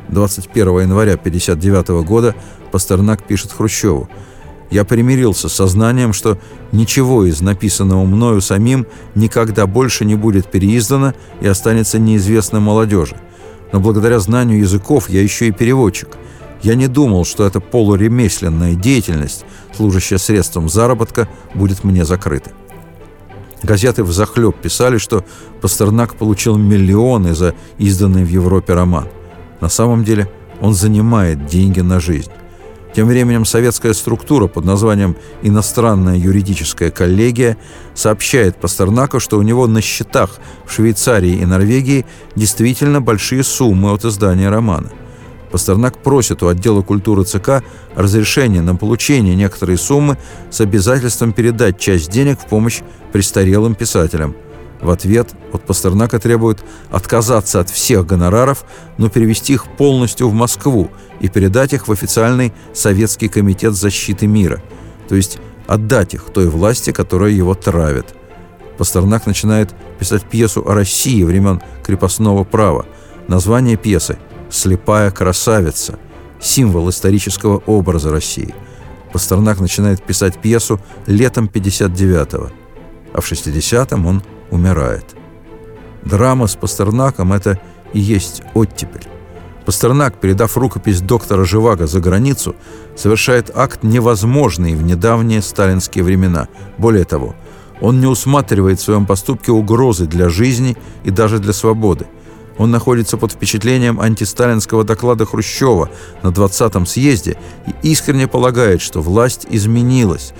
21 0.08 0.80
января 0.80 1.12
1959 1.12 2.06
года 2.06 2.34
Пастернак 2.72 3.22
пишет 3.22 3.52
Хрущеву– 3.52 4.08
я 4.70 4.84
примирился 4.84 5.48
с 5.50 5.52
сознанием, 5.52 6.12
что 6.14 6.38
ничего 6.72 7.26
из 7.26 7.42
написанного 7.42 8.04
мною 8.04 8.40
самим 8.40 8.86
никогда 9.14 9.66
больше 9.66 10.04
не 10.06 10.14
будет 10.14 10.50
переиздано 10.50 11.12
и 11.40 11.46
останется 11.46 11.98
неизвестным 11.98 12.64
молодежи. 12.64 13.16
Но 13.72 13.78
благодаря 13.78 14.18
знанию 14.18 14.58
языков 14.58 15.08
я 15.08 15.22
еще 15.22 15.48
и 15.48 15.52
переводчик. 15.52 16.08
Я 16.66 16.74
не 16.74 16.88
думал, 16.88 17.24
что 17.24 17.46
эта 17.46 17.60
полуремесленная 17.60 18.74
деятельность, 18.74 19.44
служащая 19.72 20.18
средством 20.18 20.68
заработка, 20.68 21.28
будет 21.54 21.84
мне 21.84 22.04
закрыта. 22.04 22.50
Газеты 23.62 24.02
в 24.02 24.10
захлеб 24.10 24.56
писали, 24.56 24.98
что 24.98 25.24
Пастернак 25.60 26.16
получил 26.16 26.56
миллионы 26.56 27.36
за 27.36 27.54
изданный 27.78 28.24
в 28.24 28.28
Европе 28.30 28.72
роман. 28.72 29.06
На 29.60 29.68
самом 29.68 30.02
деле 30.02 30.28
он 30.60 30.74
занимает 30.74 31.46
деньги 31.46 31.78
на 31.82 32.00
жизнь. 32.00 32.32
Тем 32.96 33.06
временем 33.06 33.44
советская 33.44 33.92
структура 33.92 34.48
под 34.48 34.64
названием 34.64 35.14
«Иностранная 35.42 36.16
юридическая 36.16 36.90
коллегия» 36.90 37.58
сообщает 37.94 38.56
Пастернаку, 38.56 39.20
что 39.20 39.38
у 39.38 39.42
него 39.42 39.68
на 39.68 39.80
счетах 39.80 40.40
в 40.66 40.72
Швейцарии 40.72 41.36
и 41.36 41.46
Норвегии 41.46 42.06
действительно 42.34 43.00
большие 43.00 43.44
суммы 43.44 43.92
от 43.92 44.04
издания 44.04 44.48
романа. 44.48 44.90
Пастернак 45.56 45.96
просит 45.96 46.42
у 46.42 46.48
отдела 46.48 46.82
культуры 46.82 47.24
ЦК 47.24 47.64
разрешения 47.94 48.60
на 48.60 48.76
получение 48.76 49.34
некоторой 49.34 49.78
суммы 49.78 50.18
с 50.50 50.60
обязательством 50.60 51.32
передать 51.32 51.78
часть 51.78 52.10
денег 52.10 52.38
в 52.38 52.46
помощь 52.46 52.82
престарелым 53.10 53.74
писателям– 53.74 54.36
в 54.82 54.90
ответ 54.90 55.30
от 55.54 55.64
Пастернака 55.64 56.18
требуют 56.18 56.62
отказаться 56.90 57.60
от 57.60 57.70
всех 57.70 58.04
гонораров, 58.04 58.66
но 58.98 59.08
перевести 59.08 59.54
их 59.54 59.66
полностью 59.78 60.28
в 60.28 60.34
Москву 60.34 60.90
и 61.20 61.30
передать 61.30 61.72
их 61.72 61.88
в 61.88 61.92
официальный 61.92 62.52
Советский 62.74 63.28
комитет 63.28 63.72
защиты 63.72 64.26
мира, 64.26 64.62
то 65.08 65.14
есть 65.14 65.38
отдать 65.66 66.12
их 66.12 66.24
той 66.34 66.50
власти, 66.50 66.92
которая 66.92 67.30
его 67.30 67.54
травит. 67.54 68.14
Пастернак 68.76 69.24
начинает 69.24 69.74
писать 69.98 70.24
пьесу 70.24 70.62
о 70.68 70.74
России 70.74 71.22
времен 71.22 71.62
крепостного 71.82 72.44
права. 72.44 72.84
Название 73.26 73.78
пьесы 73.78 74.18
«Слепая 74.56 75.10
красавица», 75.10 75.98
символ 76.40 76.88
исторического 76.88 77.62
образа 77.66 78.10
России. 78.10 78.54
Пастернак 79.12 79.60
начинает 79.60 80.02
писать 80.02 80.38
пьесу 80.38 80.80
летом 81.06 81.50
59-го, 81.52 82.48
а 83.12 83.20
в 83.20 83.30
60-м 83.30 84.06
он 84.06 84.22
умирает. 84.50 85.14
Драма 86.06 86.46
с 86.46 86.56
Пастернаком– 86.56 87.32
это 87.34 87.60
и 87.92 88.00
есть 88.00 88.40
оттепель. 88.54 89.06
Пастернак, 89.66 90.18
передав 90.20 90.56
рукопись 90.56 91.02
доктора 91.02 91.44
Живаго 91.44 91.86
за 91.86 92.00
границу, 92.00 92.56
совершает 92.96 93.50
акт 93.54 93.82
невозможный 93.82 94.74
в 94.74 94.82
недавние 94.82 95.42
сталинские 95.42 96.02
времена. 96.02 96.48
Более 96.78 97.04
того, 97.04 97.34
он 97.82 98.00
не 98.00 98.06
усматривает 98.06 98.80
в 98.80 98.84
своем 98.84 99.04
поступке 99.04 99.52
угрозы 99.52 100.06
для 100.06 100.30
жизни 100.30 100.78
и 101.04 101.10
даже 101.10 101.40
для 101.40 101.52
свободы. 101.52 102.06
Он 102.58 102.70
находится 102.70 103.16
под 103.16 103.32
впечатлением 103.32 104.00
антисталинского 104.00 104.84
доклада 104.84 105.26
Хрущева 105.26 105.90
на 106.22 106.28
20-м 106.28 106.86
съезде 106.86 107.36
и 107.82 107.90
искренне 107.90 108.28
полагает, 108.28 108.80
что 108.80 109.02
власть 109.02 109.46
изменилась. 109.50 110.32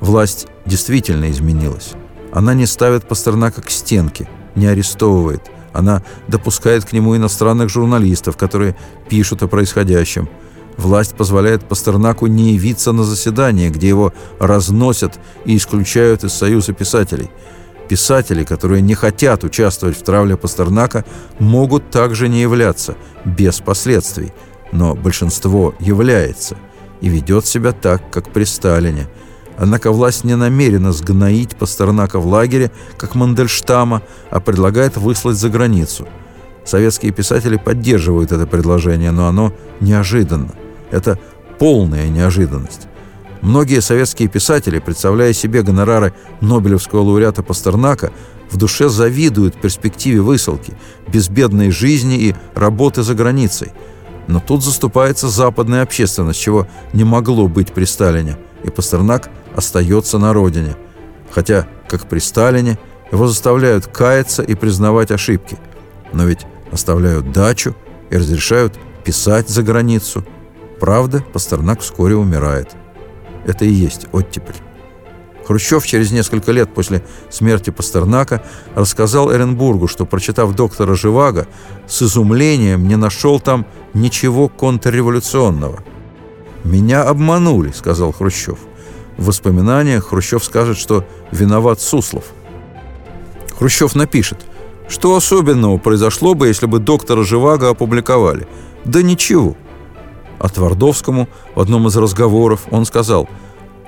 Власть 0.00 0.46
действительно 0.64 1.30
изменилась. 1.30 1.92
Она 2.32 2.54
не 2.54 2.66
ставит 2.66 3.08
Пастернака 3.08 3.62
к 3.62 3.70
стенке, 3.70 4.28
не 4.54 4.66
арестовывает. 4.66 5.42
Она 5.72 6.02
допускает 6.28 6.84
к 6.84 6.92
нему 6.92 7.16
иностранных 7.16 7.68
журналистов, 7.68 8.36
которые 8.36 8.76
пишут 9.08 9.42
о 9.42 9.48
происходящем. 9.48 10.28
Власть 10.76 11.14
позволяет 11.14 11.66
Пастернаку 11.66 12.26
не 12.26 12.52
явиться 12.54 12.92
на 12.92 13.04
заседание, 13.04 13.70
где 13.70 13.88
его 13.88 14.12
разносят 14.38 15.18
и 15.44 15.56
исключают 15.56 16.24
из 16.24 16.32
Союза 16.32 16.72
писателей. 16.72 17.30
Писатели, 17.88 18.44
которые 18.44 18.82
не 18.82 18.94
хотят 18.94 19.44
участвовать 19.44 19.96
в 19.96 20.02
травле 20.02 20.36
Пастернака, 20.36 21.04
могут 21.38 21.90
также 21.90 22.28
не 22.28 22.40
являться, 22.40 22.96
без 23.24 23.60
последствий. 23.60 24.32
Но 24.72 24.94
большинство 24.94 25.74
является 25.78 26.56
и 27.00 27.08
ведет 27.08 27.46
себя 27.46 27.72
так, 27.72 28.10
как 28.10 28.30
при 28.30 28.44
Сталине– 28.44 29.06
Однако 29.58 29.90
власть 29.90 30.24
не 30.24 30.36
намерена 30.36 30.92
сгноить 30.92 31.56
Пастернака 31.56 32.18
в 32.18 32.26
лагере, 32.26 32.70
как 32.98 33.14
Мандельштама, 33.14 34.02
а 34.30 34.40
предлагает 34.40 34.96
выслать 34.96 35.36
за 35.36 35.48
границу. 35.48 36.06
Советские 36.64 37.12
писатели 37.12 37.56
поддерживают 37.56 38.32
это 38.32 38.46
предложение, 38.46 39.12
но 39.12 39.28
оно 39.28 39.52
неожиданно. 39.80 40.50
Это 40.90 41.18
полная 41.58 42.08
неожиданность. 42.08 42.88
Многие 43.46 43.80
советские 43.80 44.26
писатели, 44.26 44.80
представляя 44.80 45.32
себе 45.32 45.62
гонорары 45.62 46.12
Нобелевского 46.40 47.02
лауреата 47.02 47.44
Пастернака, 47.44 48.10
в 48.50 48.56
душе 48.56 48.88
завидуют 48.88 49.54
перспективе 49.54 50.20
высылки, 50.20 50.76
безбедной 51.06 51.70
жизни 51.70 52.18
и 52.18 52.34
работы 52.56 53.04
за 53.04 53.14
границей. 53.14 53.70
Но 54.26 54.40
тут 54.40 54.64
заступается 54.64 55.28
западная 55.28 55.82
общественность, 55.82 56.40
чего 56.40 56.66
не 56.92 57.04
могло 57.04 57.46
быть 57.46 57.72
при 57.72 57.84
Сталине, 57.84 58.36
и 58.64 58.70
Пастернак– 58.70 59.30
остается 59.54 60.18
на 60.18 60.32
родине. 60.32 60.74
Хотя, 61.30 61.68
как 61.88 62.08
при 62.08 62.18
Сталине, 62.18 62.80
его 63.12 63.28
заставляют 63.28 63.86
каяться 63.86 64.42
и 64.42 64.56
признавать 64.56 65.12
ошибки. 65.12 65.56
Но 66.12 66.24
ведь 66.24 66.40
оставляют 66.72 67.30
дачу 67.30 67.76
и 68.10 68.16
разрешают 68.16 68.74
писать 69.04 69.48
за 69.48 69.62
границу. 69.62 70.24
Правда, 70.80 71.24
Пастернак 71.32 71.78
вскоре 71.78 72.16
умирает. 72.16 72.74
Это 73.46 73.64
и 73.64 73.70
есть 73.70 74.06
оттепель. 74.12 74.56
Хрущев 75.46 75.86
через 75.86 76.10
несколько 76.10 76.50
лет 76.50 76.74
после 76.74 77.04
смерти 77.30 77.70
Пастернака 77.70 78.42
рассказал 78.74 79.32
Эренбургу, 79.32 79.86
что, 79.86 80.04
прочитав 80.04 80.52
доктора 80.54 80.96
Живаго, 80.96 81.46
с 81.86 82.02
изумлением 82.02 82.88
не 82.88 82.96
нашел 82.96 83.38
там 83.38 83.64
ничего 83.94 84.48
контрреволюционного. 84.48 85.84
«Меня 86.64 87.04
обманули»,— 87.04 87.70
сказал 87.74 88.12
Хрущев. 88.12 88.58
В 89.16 89.26
воспоминаниях 89.26 90.08
Хрущев 90.08 90.44
скажет, 90.44 90.76
что 90.76 91.04
виноват 91.30 91.80
Суслов. 91.80 92.24
Хрущев 93.56 93.94
напишет, 93.94 94.44
что 94.88 95.14
особенного 95.14 95.78
произошло 95.78 96.34
бы, 96.34 96.48
если 96.48 96.66
бы 96.66 96.80
доктора 96.80 97.22
Живаго 97.22 97.70
опубликовали? 97.70 98.46
Да 98.84 99.02
ничего. 99.02 99.56
А 100.38 100.48
Твардовскому 100.48 101.28
в 101.54 101.60
одном 101.60 101.86
из 101.86 101.96
разговоров 101.96 102.66
он 102.70 102.84
сказал, 102.84 103.28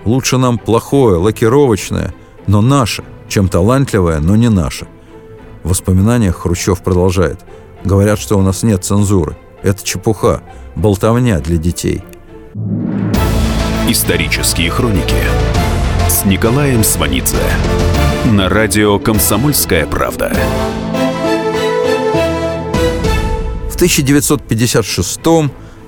Лучше 0.05 0.39
нам 0.39 0.59
плохое, 0.59 1.17
лакировочное, 1.17 2.15
но 2.47 2.61
наше, 2.61 3.05
чем 3.29 3.49
талантливое, 3.49 4.21
но 4.21 4.37
не 4.37 4.49
наше. 4.49 4.87
В 5.63 5.71
воспоминаниях 5.71 6.37
Хрущев 6.37 6.83
продолжает. 6.83 7.41
Говорят, 7.85 8.19
что 8.19 8.39
у 8.39 8.43
нас 8.43 8.63
нет 8.63 8.85
цензуры. 8.85 9.37
Это 9.63 9.85
чепуха, 9.85 10.43
болтовня 10.77 11.41
для 11.41 11.59
детей. 11.59 12.03
Исторические 13.89 14.71
хроники 14.71 15.17
с 16.09 16.25
Николаем 16.25 16.85
Сванидзе 16.85 17.37
на 18.25 18.49
радио 18.49 18.99
«Комсомольская 18.99 19.87
правда». 19.87 20.33
В 23.69 23.75
1956 23.75 25.21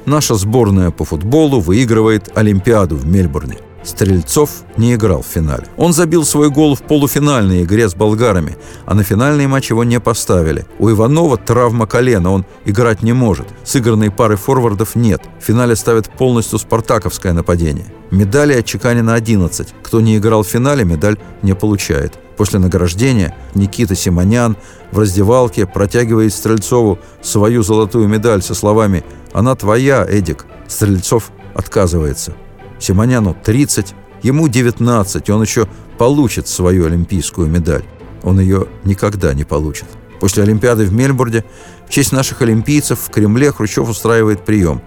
наша 0.06 0.34
сборная 0.34 0.90
по 0.90 1.04
футболу 1.04 1.60
выигрывает 1.60 2.30
Олимпиаду 2.34 2.96
в 2.96 3.06
Мельбурне– 3.06 3.58
Стрельцов 3.82 4.50
не 4.76 4.94
играл 4.94 5.22
в 5.22 5.26
финале. 5.26 5.64
Он 5.76 5.92
забил 5.92 6.24
свой 6.24 6.50
гол 6.50 6.74
в 6.74 6.82
полуфинальной 6.82 7.62
игре 7.62 7.88
с 7.88 7.94
болгарами, 7.94 8.56
а 8.84 8.94
на 8.94 9.02
финальный 9.02 9.46
матч 9.46 9.70
его 9.70 9.84
не 9.84 10.00
поставили. 10.00 10.66
У 10.78 10.90
Иванова 10.90 11.36
травма 11.38 11.86
колена, 11.86 12.30
он 12.30 12.44
играть 12.64 13.02
не 13.02 13.12
может. 13.12 13.46
Сыгранной 13.64 14.10
пары 14.10 14.36
форвардов 14.36 14.94
нет. 14.94 15.22
В 15.40 15.44
финале 15.44 15.76
ставят 15.76 16.10
полностью 16.10 16.58
спартаковское 16.58 17.32
нападение. 17.32 17.86
Медали 18.10 18.52
отчеканено 18.54 19.14
11. 19.14 19.68
Кто 19.82 20.00
не 20.00 20.18
играл 20.18 20.42
в 20.42 20.48
финале, 20.48 20.84
медаль 20.84 21.16
не 21.42 21.54
получает. 21.54 22.18
После 22.36 22.58
награждения 22.58 23.36
Никита 23.54 23.94
Симонян 23.94 24.56
в 24.92 24.98
раздевалке 24.98 25.66
протягивает 25.66 26.32
Стрельцову 26.32 26.98
свою 27.22 27.62
золотую 27.62 28.08
медаль 28.08 28.42
со 28.42 28.54
словами 28.54 29.04
«Она 29.32 29.54
твоя, 29.54 30.06
Эдик». 30.06 30.46
Стрельцов 30.66 31.30
отказывается. 31.54 32.34
Симоняну 32.80 33.36
30, 33.44 33.94
ему 34.22 34.48
19, 34.48 35.30
он 35.30 35.42
еще 35.42 35.68
получит 35.98 36.48
свою 36.48 36.86
олимпийскую 36.86 37.46
медаль. 37.46 37.84
Он 38.22 38.40
ее 38.40 38.66
никогда 38.84 39.34
не 39.34 39.44
получит. 39.44 39.86
После 40.18 40.42
Олимпиады 40.42 40.84
в 40.84 40.92
Мельбурне 40.92 41.44
в 41.86 41.90
честь 41.90 42.12
наших 42.12 42.42
олимпийцев 42.42 42.98
в 43.00 43.10
Кремле 43.10 43.52
Хрущев 43.52 43.88
устраивает 43.88 44.44
прием. 44.44 44.82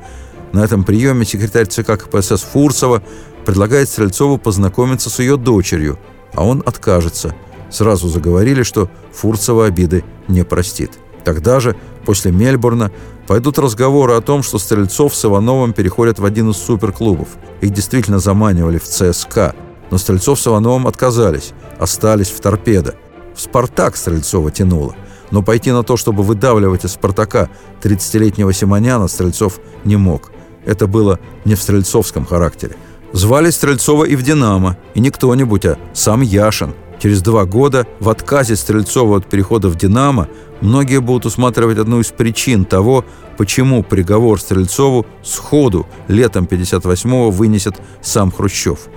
На 0.53 0.63
этом 0.63 0.83
приеме 0.83 1.25
секретарь 1.25 1.67
ЦК 1.67 1.97
КПСС 1.97 2.41
Фурцева 2.41 3.01
предлагает 3.45 3.89
Стрельцову 3.89 4.37
познакомиться 4.37 5.09
с 5.09 5.19
ее 5.19 5.37
дочерью, 5.37 5.99
а 6.33 6.45
он 6.45 6.61
откажется. 6.65 7.35
Сразу 7.71 8.07
заговорили, 8.07 8.61
что 8.63 8.89
Фурцева 9.11 9.65
обиды 9.65 10.03
не 10.27 10.43
простит. 10.43 10.91
Тогда 11.23 11.59
же, 11.59 11.75
после 12.05 12.31
Мельбурна, 12.31 12.91
пойдут 13.27 13.57
разговоры 13.59 14.13
о 14.13 14.21
том, 14.21 14.43
что 14.43 14.59
Стрельцов 14.59 15.15
с 15.15 15.25
Ивановым 15.25 15.73
переходят 15.73 16.19
в 16.19 16.25
один 16.25 16.49
из 16.49 16.57
суперклубов. 16.57 17.29
Их 17.61 17.71
действительно 17.71 18.19
заманивали 18.19 18.77
в 18.77 18.83
ЦСКА. 18.83 19.55
Но 19.91 19.97
Стрельцов 19.97 20.39
с 20.39 20.47
Ивановым 20.47 20.87
отказались, 20.87 21.53
остались 21.79 22.29
в 22.29 22.39
торпедо. 22.39 22.95
В 23.35 23.41
«Спартак» 23.41 23.95
Стрельцова 23.95 24.51
тянуло. 24.51 24.95
Но 25.31 25.41
пойти 25.41 25.71
на 25.71 25.83
то, 25.83 25.97
чтобы 25.97 26.23
выдавливать 26.23 26.85
из 26.85 26.91
«Спартака» 26.91 27.49
30-летнего 27.81 28.53
Симоняна, 28.53 29.07
Стрельцов 29.07 29.59
не 29.83 29.95
мог. 29.95 30.31
Это 30.65 30.87
было 30.87 31.19
не 31.45 31.55
в 31.55 31.61
стрельцовском 31.61 32.25
характере. 32.25 32.75
Звали 33.11 33.49
Стрельцова 33.49 34.05
и 34.05 34.15
в 34.15 34.23
«Динамо», 34.23 34.77
и 34.93 34.99
не 34.99 35.09
кто-нибудь, 35.09 35.65
а 35.65 35.77
сам 35.93 36.21
Яшин. 36.21 36.73
Через 37.03 37.21
два 37.21 37.43
года 37.43 37.85
в 37.99 38.07
отказе 38.07 38.55
Стрельцова 38.55 39.17
от 39.17 39.25
перехода 39.25 39.67
в 39.67 39.75
«Динамо» 39.75 40.29
многие 40.61 41.01
будут 41.01 41.25
усматривать 41.25 41.77
одну 41.77 41.99
из 41.99 42.13
причин 42.13 42.63
того, 42.63 43.03
почему 43.35 43.83
приговор 43.83 44.39
Стрельцову 44.39 45.05
сходу 45.21 45.85
летом 46.07 46.45
58-го 46.45 47.29
вынесет 47.29 47.75
сам 48.01 48.31
Хрущев. 48.31 48.87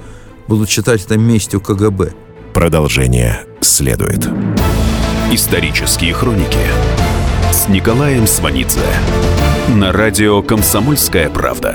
Будут 0.47 0.69
считать 0.69 1.05
это 1.05 1.19
местью 1.19 1.61
КГБ. 1.61 2.13
Продолжение 2.55 3.41
следует. 3.61 4.29
Исторические 5.33 6.13
хроники 6.13 6.61
с 7.51 7.67
Николаем 7.67 8.29
Сванидзе 8.29 8.87
на 9.67 9.91
радио 9.91 10.43
«Комсомольская 10.43 11.29
правда». 11.29 11.75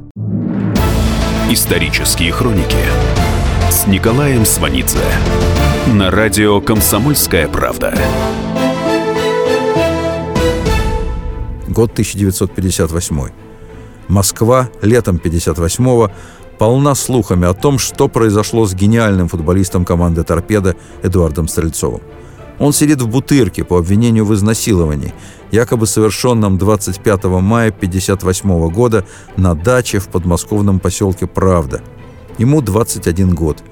Исторические 1.53 2.31
хроники 2.31 2.77
с 3.69 3.85
Николаем 3.85 4.45
Сванидзе 4.45 5.03
на 5.93 6.09
радио 6.09 6.61
«Комсомольская 6.61 7.49
правда». 7.49 7.93
Год 11.67 11.91
1958. 11.91 13.31
Москва 14.07 14.69
летом 14.81 15.17
58-го 15.17 16.09
полна 16.57 16.95
слухами 16.95 17.45
о 17.45 17.53
том, 17.53 17.79
что 17.79 18.07
произошло 18.07 18.65
с 18.65 18.73
гениальным 18.73 19.27
футболистом 19.27 19.83
команды 19.83 20.23
«Торпедо» 20.23 20.77
Эдуардом 21.03 21.49
Стрельцовым. 21.49 22.01
Он 22.59 22.73
сидит 22.73 23.01
в 23.01 23.07
бутырке 23.07 23.63
по 23.63 23.77
обвинению 23.77 24.25
в 24.25 24.33
изнасиловании, 24.33 25.13
якобы 25.51 25.87
совершенном 25.87 26.57
25 26.57 27.23
мая 27.25 27.69
1958 27.69 28.69
года 28.69 29.05
на 29.37 29.55
даче 29.55 29.99
в 29.99 30.07
подмосковном 30.07 30.79
поселке 30.79 31.27
Правда. 31.27 31.81
Ему 32.37 32.61
21 32.61 33.33
год. 33.35 33.63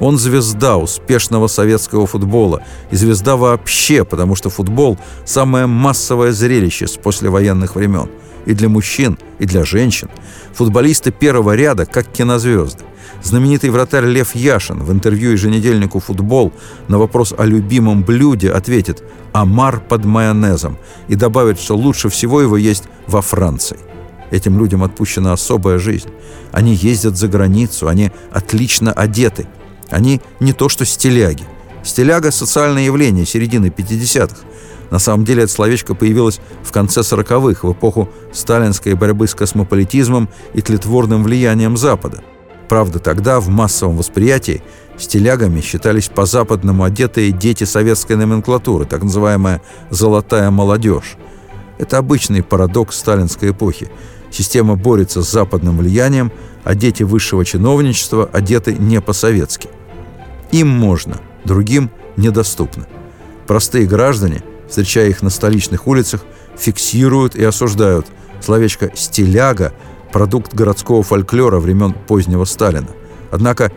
Он 0.00 0.18
звезда 0.18 0.78
успешного 0.78 1.46
советского 1.46 2.06
футбола 2.06 2.62
и 2.90 2.96
звезда 2.96 3.36
вообще, 3.36 4.04
потому 4.04 4.34
что 4.34 4.50
футбол– 4.50 4.98
самое 5.24 5.66
массовое 5.66 6.32
зрелище 6.32 6.88
с 6.88 6.96
послевоенных 6.96 7.76
времен. 7.76 8.08
И 8.44 8.54
для 8.54 8.68
мужчин, 8.68 9.16
и 9.38 9.46
для 9.46 9.64
женщин. 9.64 10.10
Футболисты 10.54 11.12
первого 11.12 11.54
ряда 11.54 11.86
как 11.86 12.08
кинозвезды. 12.08 12.82
Знаменитый 13.22 13.70
вратарь 13.70 14.06
Лев 14.06 14.34
Яшин 14.34 14.82
в 14.82 14.90
интервью 14.90 15.30
еженедельнику 15.30 16.00
«Футбол» 16.00 16.52
на 16.88 16.98
вопрос 16.98 17.32
о 17.36 17.44
любимом 17.44 18.02
блюде 18.02 18.50
ответит 18.50 19.04
«Амар 19.32 19.80
под 19.80 20.04
майонезом» 20.04 20.76
и 21.06 21.14
добавит, 21.14 21.60
что 21.60 21.76
лучше 21.76 22.08
всего 22.08 22.42
его 22.42 22.56
есть 22.56 22.84
во 23.06 23.22
Франции. 23.22 23.78
Этим 24.32 24.58
людям 24.58 24.82
отпущена 24.82 25.32
особая 25.32 25.78
жизнь. 25.78 26.08
Они 26.50 26.74
ездят 26.74 27.16
за 27.16 27.28
границу, 27.28 27.86
они 27.86 28.10
отлично 28.32 28.92
одеты. 28.92 29.46
Они 29.88 30.20
не 30.40 30.52
то 30.52 30.68
что 30.68 30.84
стиляги. 30.84 31.44
Стиляга– 31.84 32.30
социальное 32.32 32.84
явление 32.84 33.24
середины 33.24 33.66
50-х. 33.66 34.36
На 34.90 34.98
самом 34.98 35.24
деле 35.24 35.44
это 35.44 35.52
словечко 35.52 35.94
появилось 35.94 36.40
в 36.64 36.72
конце 36.72 37.00
40-х, 37.00 37.66
в 37.66 37.72
эпоху 37.72 38.08
сталинской 38.32 38.94
борьбы 38.94 39.28
с 39.28 39.34
космополитизмом 39.34 40.28
и 40.54 40.60
тлетворным 40.60 41.22
влиянием 41.22 41.76
Запада– 41.76 42.24
Правда, 42.72 43.00
тогда 43.00 43.38
в 43.38 43.50
массовом 43.50 43.98
восприятии 43.98 44.62
стилягами 44.96 45.60
считались 45.60 46.08
по-западному 46.08 46.84
одетые 46.84 47.30
дети 47.30 47.64
советской 47.64 48.16
номенклатуры, 48.16 48.86
так 48.86 49.02
называемая 49.02 49.60
«золотая 49.90 50.50
молодежь». 50.50 51.18
Это 51.76 51.98
обычный 51.98 52.42
парадокс 52.42 52.96
сталинской 52.96 53.50
эпохи. 53.50 53.90
Система 54.30 54.74
борется 54.74 55.20
с 55.20 55.30
западным 55.30 55.76
влиянием, 55.76 56.32
а 56.64 56.74
дети 56.74 57.02
высшего 57.02 57.44
чиновничества 57.44 58.24
одеты 58.32 58.72
не 58.72 59.02
по-советски. 59.02 59.68
Им 60.50 60.68
можно, 60.68 61.18
другим 61.44 61.90
недоступно. 62.16 62.86
Простые 63.46 63.84
граждане, 63.84 64.42
встречая 64.66 65.10
их 65.10 65.20
на 65.20 65.28
столичных 65.28 65.86
улицах, 65.86 66.24
фиксируют 66.56 67.36
и 67.36 67.44
осуждают. 67.44 68.06
Словечко 68.40 68.90
«стиляга» 68.94 69.74
продукт 70.12 70.54
городского 70.54 71.02
фольклора 71.02 71.58
времен 71.58 71.94
позднего 72.06 72.44
Сталина. 72.44 72.88
Однако, 73.30 73.72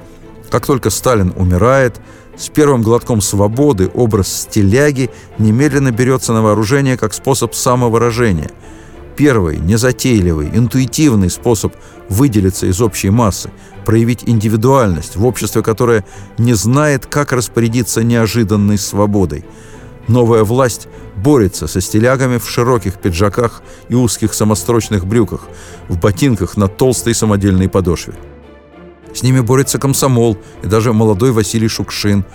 как 0.50 0.66
только 0.66 0.90
Сталин 0.90 1.34
умирает, 1.36 2.00
с 2.38 2.50
первым 2.50 2.84
глотком 2.84 3.22
свободы 3.22 3.90
образ 3.94 4.42
стиляги 4.42 5.10
немедленно 5.40 5.92
берется 5.92 6.34
на 6.34 6.42
вооружение 6.42 6.98
как 6.98 7.14
способ 7.14 7.56
самовыражения. 7.56 8.52
Первый, 9.16 9.58
незатейливый, 9.58 10.50
интуитивный 10.54 11.30
способ 11.30 11.74
выделиться 12.10 12.66
из 12.66 12.82
общей 12.82 13.10
массы, 13.10 13.50
проявить 13.86 14.24
индивидуальность 14.26 15.16
в 15.16 15.26
обществе, 15.26 15.64
которое 15.64 16.04
не 16.38 16.54
знает, 16.54 17.06
как 17.06 17.32
распорядиться 17.32 18.04
неожиданной 18.04 18.78
свободой. 18.78 19.46
Новая 20.10 20.44
власть 20.44 20.90
борется 21.16 21.68
со 21.68 21.82
стилягами 21.82 22.38
в 22.38 22.50
широких 22.50 22.96
пиджаках 22.96 23.62
и 23.90 23.96
узких 23.96 24.34
самострочных 24.34 25.06
брюках, 25.06 25.48
в 25.88 25.98
ботинках 26.00 26.58
на 26.58 26.68
толстой 26.68 27.16
самодельной 27.16 27.70
подошве. 27.70 28.14
С 29.14 29.24
ними 29.24 29.40
борется 29.40 29.80
комсомол 29.80 30.38
и 30.62 30.68
даже 30.68 30.92
молодой 30.92 31.32
Василий 31.32 31.70
Шукшин. 31.70 32.26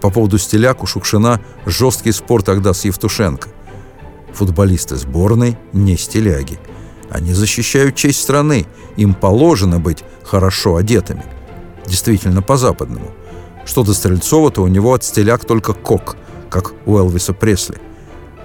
По 0.00 0.10
поводу 0.10 0.38
стиляк 0.38 0.82
у 0.82 0.86
Шукшина 0.86 1.40
жесткий 1.66 2.12
спор 2.12 2.42
тогда 2.42 2.72
с 2.72 2.84
Евтушенко. 2.84 3.48
Футболисты 4.32 4.96
сборной 4.96 5.58
не 5.72 5.96
стиляги. 5.96 6.58
Они 7.10 7.32
защищают 7.34 7.96
честь 7.96 8.20
страны. 8.20 8.66
Им 8.96 9.14
положено 9.14 9.80
быть 9.80 10.04
хорошо 10.22 10.76
одетыми. 10.76 11.24
Действительно, 11.84 12.40
по-западному. 12.40 13.10
Что 13.66 13.82
до 13.82 13.92
Стрельцова, 13.92 14.52
то 14.52 14.62
у 14.62 14.68
него 14.68 14.94
от 14.94 15.02
стиляк 15.02 15.44
только 15.44 15.72
кок, 15.72 16.16
как 16.48 16.72
у 16.86 16.96
Элвиса 16.96 17.32
Пресли. 17.32 17.78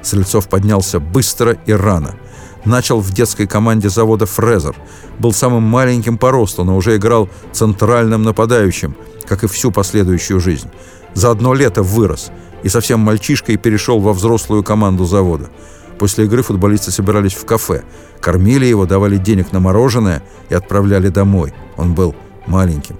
Стрельцов 0.06 0.48
поднялся 0.48 1.00
быстро 1.00 1.58
и 1.66 1.74
рано. 1.74 2.16
Начал 2.64 3.00
в 3.00 3.12
детской 3.12 3.48
команде 3.48 3.90
завода 3.90 4.28
«Фрезер». 4.28 4.76
Был 5.18 5.34
самым 5.34 5.64
маленьким 5.64 6.18
по 6.18 6.32
росту, 6.32 6.64
но 6.64 6.78
уже 6.78 6.96
играл 6.96 7.28
центральным 7.52 8.22
нападающим, 8.22 8.96
как 9.28 9.44
и 9.44 9.48
всю 9.48 9.72
последующую 9.72 10.40
жизнь. 10.40 10.70
За 11.16 11.32
одно 11.32 11.54
лето 11.56 11.82
вырос 11.82 12.32
и 12.62 12.70
совсем 12.70 13.00
мальчишкой 13.00 13.58
перешел 13.58 14.00
во 14.00 14.14
взрослую 14.14 14.64
команду 14.64 15.06
завода. 15.06 15.50
После 15.98 16.26
игры 16.26 16.44
футболисты 16.44 16.92
собирались 16.92 17.34
в 17.34 17.46
кафе, 17.46 17.84
кормили 18.20 18.66
его, 18.66 18.86
давали 18.86 19.18
денег 19.18 19.52
на 19.52 19.60
мороженое 19.60 20.22
и 20.50 20.54
отправляли 20.54 21.10
домой. 21.10 21.54
Он 21.78 21.94
был 21.96 22.16
маленьким. 22.46 22.98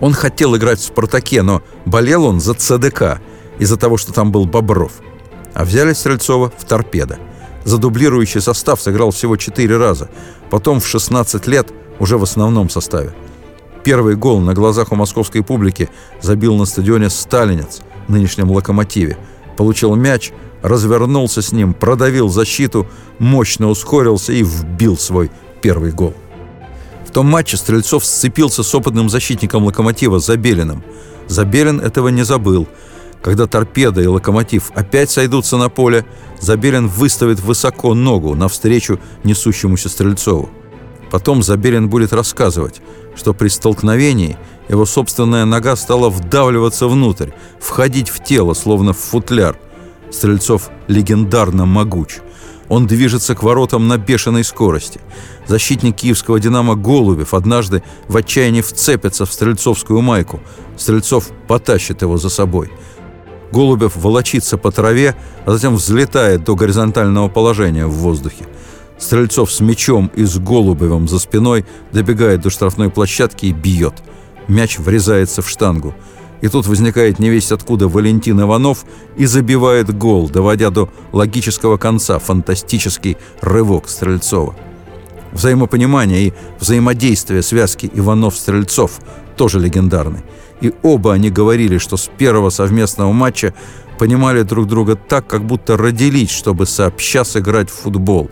Он 0.00 0.12
хотел 0.12 0.56
играть 0.56 0.80
в 0.80 0.84
«Спартаке», 0.84 1.42
но 1.42 1.62
болел 1.84 2.24
он 2.24 2.40
за 2.40 2.54
ЦДК, 2.54 3.20
из-за 3.58 3.76
того, 3.76 3.96
что 3.98 4.12
там 4.12 4.32
был 4.32 4.46
Бобров. 4.46 4.92
А 5.54 5.64
взяли 5.64 5.92
Стрельцова 5.92 6.52
в 6.56 6.64
«Торпедо». 6.64 7.18
За 7.64 7.78
дублирующий 7.78 8.40
состав 8.40 8.80
сыграл 8.80 9.10
всего 9.10 9.36
4 9.36 9.76
раза. 9.76 10.10
Потом 10.50 10.80
в 10.80 10.86
16 10.86 11.46
лет 11.46 11.72
уже 11.98 12.18
в 12.18 12.22
основном 12.22 12.68
составе. 12.68 13.14
Первый 13.82 14.16
гол 14.16 14.40
на 14.40 14.54
глазах 14.54 14.92
у 14.92 14.96
московской 14.96 15.42
публики 15.42 15.88
забил 16.20 16.56
на 16.56 16.64
стадионе 16.66 17.08
«Сталинец», 17.08 17.80
нынешнем 18.08 18.50
«Локомотиве». 18.50 19.16
Получил 19.56 19.94
мяч– 19.94 20.32
развернулся 20.64 21.42
с 21.42 21.52
ним, 21.52 21.74
продавил 21.74 22.30
защиту, 22.30 22.86
мощно 23.18 23.68
ускорился 23.68 24.32
и 24.32 24.42
вбил 24.42 24.96
свой 24.96 25.30
первый 25.60 25.92
гол. 25.92 26.14
В 27.06 27.10
том 27.10 27.26
матче 27.26 27.58
Стрельцов 27.58 28.04
сцепился 28.04 28.62
с 28.62 28.74
опытным 28.74 29.10
защитником 29.10 29.64
«Локомотива» 29.64 30.18
Забелиным. 30.18 30.82
Забелин 31.28 31.80
этого 31.80 32.08
не 32.08 32.24
забыл. 32.24 32.66
Когда 33.24 33.46
торпеда 33.46 34.02
и 34.02 34.06
локомотив 34.06 34.70
опять 34.74 35.10
сойдутся 35.10 35.56
на 35.56 35.70
поле, 35.70 36.04
Забелин 36.40 36.88
выставит 36.88 37.40
высоко 37.40 37.94
ногу 37.94 38.34
навстречу 38.34 39.00
несущемуся 39.24 39.88
Стрельцову. 39.88 40.50
Потом 41.10 41.42
Забелин 41.42 41.88
будет 41.88 42.12
рассказывать, 42.12 42.82
что 43.16 43.32
при 43.32 43.48
столкновении 43.48 44.36
его 44.68 44.84
собственная 44.84 45.46
нога 45.46 45.74
стала 45.74 46.10
вдавливаться 46.10 46.86
внутрь, 46.86 47.30
входить 47.58 48.10
в 48.10 48.22
тело, 48.22 48.52
словно 48.52 48.92
в 48.92 48.98
футляр– 48.98 49.58
Стрельцов 50.14 50.70
легендарно 50.86 51.64
могуч. 51.66 52.18
Он 52.68 52.86
движется 52.86 53.34
к 53.34 53.42
воротам 53.42 53.88
на 53.88 53.98
бешеной 53.98 54.44
скорости. 54.44 55.00
Защитник 55.46 55.96
киевского 55.96 56.40
«Динамо» 56.40 56.76
Голубев 56.76 57.34
однажды 57.34 57.82
в 58.08 58.16
отчаянии 58.16 58.62
вцепится 58.62 59.26
в 59.26 59.32
стрельцовскую 59.32 60.00
майку. 60.00 60.40
Стрельцов 60.76 61.28
потащит 61.48 62.02
его 62.02 62.16
за 62.16 62.30
собой. 62.30 62.70
Голубев 63.54 63.94
волочится 63.94 64.58
по 64.58 64.72
траве, 64.72 65.14
а 65.46 65.52
затем 65.52 65.76
взлетает 65.76 66.42
до 66.42 66.56
горизонтального 66.56 67.28
положения 67.28 67.86
в 67.86 67.92
воздухе. 67.92 68.46
Стрельцов 68.98 69.52
с 69.52 69.60
мечом 69.60 70.10
и 70.16 70.24
с 70.24 70.38
Голубевым 70.38 71.06
за 71.06 71.20
спиной 71.20 71.64
добегает 71.92 72.40
до 72.40 72.50
штрафной 72.50 72.90
площадки 72.90 73.46
и 73.46 73.52
бьет. 73.52 73.94
Мяч 74.48 74.78
врезается 74.78 75.40
в 75.40 75.48
штангу. 75.48 75.94
И 76.40 76.48
тут 76.48 76.66
возникает 76.66 77.20
невесть 77.20 77.52
откуда 77.52 77.86
Валентин 77.86 78.40
Иванов 78.40 78.84
и 79.16 79.24
забивает 79.24 79.96
гол, 79.96 80.28
доводя 80.28 80.70
до 80.70 80.90
логического 81.12 81.76
конца 81.76 82.18
фантастический 82.18 83.16
рывок 83.40 83.88
Стрельцова. 83.88 84.56
Взаимопонимание 85.32 86.26
и 86.26 86.32
взаимодействие 86.58 87.42
связки 87.42 87.88
Иванов-Стрельцов 87.94 88.98
тоже 89.36 89.60
легендарны. 89.60 90.24
И 90.64 90.72
оба 90.82 91.12
они 91.12 91.30
говорили, 91.30 91.78
что 91.78 91.96
с 91.96 92.10
первого 92.18 92.50
совместного 92.50 93.12
матча 93.12 93.54
понимали 93.98 94.42
друг 94.42 94.66
друга 94.66 94.96
так, 94.96 95.26
как 95.26 95.44
будто 95.44 95.76
родились, 95.76 96.30
чтобы 96.30 96.66
сообща 96.66 97.24
сыграть 97.24 97.70
в 97.70 97.74
футбол. 97.74 98.30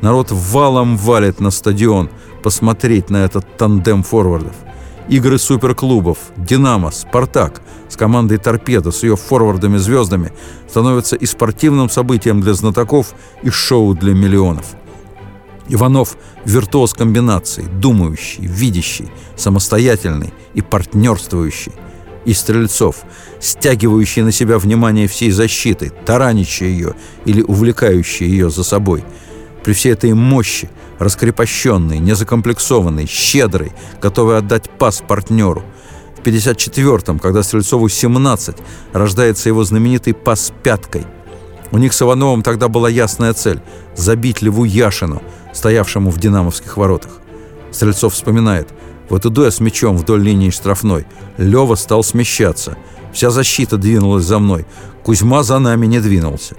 Народ 0.00 0.28
валом 0.30 0.96
валит 0.96 1.40
на 1.40 1.50
стадион 1.50 2.08
посмотреть 2.42 3.10
на 3.10 3.18
этот 3.18 3.56
тандем 3.56 4.02
форвардов– 4.02 4.54
Игры 5.08 5.38
суперклубов 5.38 6.16
«Динамо», 6.36 6.90
«Спартак» 6.90 7.60
с 7.90 7.96
командой 7.96 8.38
«Торпедо» 8.38 8.90
с 8.90 9.02
ее 9.02 9.16
форвардами-звездами 9.16 10.32
становятся 10.68 11.16
и 11.16 11.26
спортивным 11.26 11.90
событием 11.90 12.40
для 12.40 12.54
знатоков, 12.54 13.12
и 13.42 13.50
шоу 13.50 13.94
для 13.94 14.14
миллионов. 14.14 14.64
Иванов– 15.68 16.16
виртуоз 16.44 16.92
комбинаций, 16.92 17.64
думающий, 17.64 18.46
видящий, 18.46 19.08
самостоятельный 19.36 20.32
и 20.54 20.62
партнерствующий. 20.62 21.72
И 22.24 22.32
Стрельцов, 22.32 22.96
стягивающий 23.40 24.22
на 24.22 24.32
себя 24.32 24.58
внимание 24.58 25.08
всей 25.08 25.30
защиты, 25.30 25.92
тараничий 26.04 26.68
ее 26.68 26.94
или 27.24 27.42
увлекающий 27.42 28.26
ее 28.26 28.50
за 28.50 28.64
собой. 28.64 29.04
При 29.62 29.72
всей 29.72 29.92
этой 29.92 30.12
мощи– 30.12 30.70
раскрепощенный, 30.98 31.98
незакомплексованный, 31.98 33.06
щедрый, 33.06 33.72
готовый 34.00 34.38
отдать 34.38 34.70
пас 34.70 35.02
партнеру. 35.06 35.62
В 36.16 36.26
54-м, 36.26 37.18
когда 37.18 37.42
Стрельцову 37.42 37.88
17, 37.88 38.56
рождается 38.92 39.48
его 39.48 39.64
знаменитый 39.64 40.14
пас 40.14 40.52
пяткой. 40.62 41.06
У 41.72 41.78
них 41.78 41.92
с 41.92 42.02
Ивановым 42.02 42.42
тогда 42.42 42.68
была 42.68 42.88
ясная 42.88 43.32
цель– 43.32 43.60
забить 43.96 44.42
Леву 44.42 44.64
Яшину, 44.64 45.22
стоявшему 45.52 46.10
в 46.10 46.18
динамовских 46.18 46.76
воротах. 46.76 47.20
Стрельцов 47.70 48.14
вспоминает– 48.14 48.68
вот 49.08 49.26
иду 49.26 49.44
я 49.44 49.50
с 49.50 49.60
мячом 49.60 49.96
вдоль 49.96 50.22
линии 50.22 50.50
штрафной. 50.50 51.06
Лева 51.36 51.74
стал 51.74 52.02
смещаться. 52.02 52.76
Вся 53.12 53.30
защита 53.30 53.76
двинулась 53.76 54.24
за 54.24 54.38
мной. 54.38 54.66
Кузьма 55.02 55.42
за 55.42 55.58
нами 55.58 55.86
не 55.86 56.00
двинулся. 56.00 56.56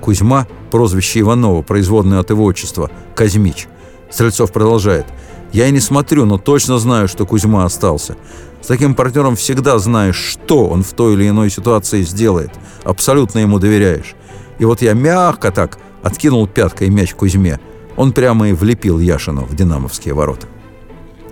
Кузьма– 0.00 0.46
прозвище 0.70 1.20
Иванова, 1.20 1.62
производное 1.62 2.20
от 2.20 2.30
его 2.30 2.44
отчества, 2.44 2.90
Казмич. 3.14 3.66
Стрельцов 4.10 4.52
продолжает. 4.52 5.06
«Я 5.52 5.68
и 5.68 5.70
не 5.70 5.80
смотрю, 5.80 6.24
но 6.24 6.38
точно 6.38 6.78
знаю, 6.78 7.08
что 7.08 7.24
Кузьма 7.24 7.64
остался. 7.64 8.16
С 8.60 8.66
таким 8.66 8.94
партнером 8.94 9.36
всегда 9.36 9.78
знаешь, 9.78 10.16
что 10.16 10.66
он 10.66 10.82
в 10.82 10.92
той 10.92 11.14
или 11.14 11.28
иной 11.28 11.50
ситуации 11.50 12.02
сделает. 12.02 12.50
Абсолютно 12.84 13.40
ему 13.40 13.58
доверяешь. 13.58 14.16
И 14.58 14.64
вот 14.64 14.82
я 14.82 14.94
мягко 14.94 15.50
так 15.50 15.78
откинул 16.02 16.46
пяткой 16.46 16.90
мяч 16.90 17.14
Кузьме. 17.14 17.60
Он 17.96 18.12
прямо 18.12 18.48
и 18.48 18.52
влепил 18.52 18.98
Яшину 18.98 19.44
в 19.44 19.54
динамовские 19.54 20.14
ворота. 20.14 20.46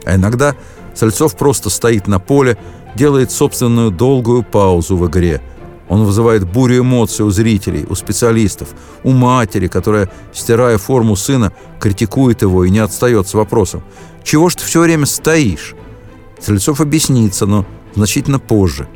А 0.05 0.15
иногда 0.17 0.55
Сальцов 0.95 1.37
просто 1.37 1.71
стоит 1.71 2.07
на 2.07 2.19
поле, 2.19 2.57
делает 2.95 3.31
собственную 3.31 3.91
долгую 3.91 4.43
паузу 4.43 4.97
в 4.97 5.07
игре– 5.09 5.41
он 5.89 6.05
вызывает 6.05 6.45
бурю 6.51 6.81
эмоций 6.81 7.27
у 7.27 7.31
зрителей, 7.31 7.85
у 7.89 7.95
специалистов, 7.95 8.69
у 9.03 9.11
матери, 9.11 9.69
которая, 9.69 10.11
стирая 10.33 10.79
форму 10.79 11.15
сына, 11.15 11.53
критикует 11.79 12.43
его 12.43 12.65
и 12.65 12.71
не 12.71 12.79
отстает 12.79 13.29
с 13.29 13.35
вопросом 13.35 13.83
«Чего 14.23 14.49
ж 14.49 14.57
ты 14.57 14.65
все 14.65 14.81
время 14.81 15.05
стоишь?» 15.07 15.75
Стрельцов 16.39 16.81
объяснится, 16.81 17.47
но 17.47 17.67
значительно 17.95 18.39
позже. 18.39 18.89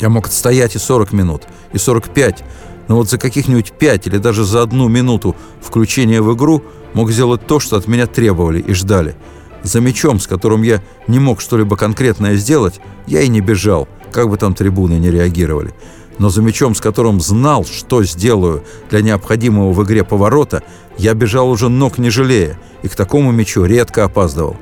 Я 0.00 0.08
мог 0.08 0.26
отстоять 0.26 0.76
и 0.76 0.78
40 0.78 1.12
минут, 1.12 1.42
и 1.72 1.78
45, 1.78 2.42
но 2.88 2.96
вот 2.96 3.08
за 3.08 3.18
каких-нибудь 3.18 3.72
5 3.72 4.06
или 4.06 4.18
даже 4.18 4.44
за 4.44 4.62
одну 4.62 4.88
минуту 4.88 5.36
включения 5.60 6.20
в 6.20 6.34
игру 6.34 6.62
мог 6.94 7.10
сделать 7.10 7.46
то, 7.46 7.60
что 7.60 7.76
от 7.76 7.86
меня 7.86 8.06
требовали 8.06 8.60
и 8.60 8.72
ждали. 8.72 9.14
За 9.62 9.80
мячом, 9.80 10.20
с 10.20 10.26
которым 10.26 10.62
я 10.62 10.82
не 11.06 11.18
мог 11.18 11.40
что-либо 11.40 11.76
конкретное 11.76 12.36
сделать, 12.36 12.80
я 13.06 13.20
и 13.20 13.28
не 13.28 13.40
бежал, 13.40 13.88
как 14.12 14.28
бы 14.30 14.36
там 14.36 14.54
трибуны 14.54 14.94
не 14.94 15.10
реагировали 15.10 15.74
но 16.18 16.28
за 16.28 16.42
мячом, 16.42 16.74
с 16.74 16.80
которым 16.80 17.20
знал, 17.20 17.64
что 17.64 18.02
сделаю 18.02 18.64
для 18.90 19.02
необходимого 19.02 19.72
в 19.72 19.82
игре 19.84 20.04
поворота, 20.04 20.62
я 20.96 21.14
бежал 21.14 21.48
уже 21.48 21.68
ног 21.68 21.98
не 21.98 22.10
жалея, 22.10 22.58
и 22.82 22.88
к 22.88 22.96
такому 22.96 23.30
мячу 23.32 23.64
редко 23.64 24.04
опаздывал. 24.04 24.56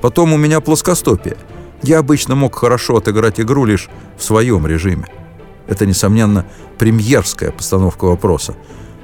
Потом 0.00 0.32
у 0.32 0.36
меня 0.36 0.60
плоскостопие. 0.60 1.36
Я 1.82 1.98
обычно 1.98 2.34
мог 2.34 2.54
хорошо 2.56 2.96
отыграть 2.96 3.40
игру 3.40 3.64
лишь 3.64 3.88
в 4.18 4.24
своем 4.24 4.66
режиме. 4.66 5.06
Это, 5.66 5.86
несомненно, 5.86 6.46
премьерская 6.78 7.50
постановка 7.50 8.04
вопроса. 8.04 8.54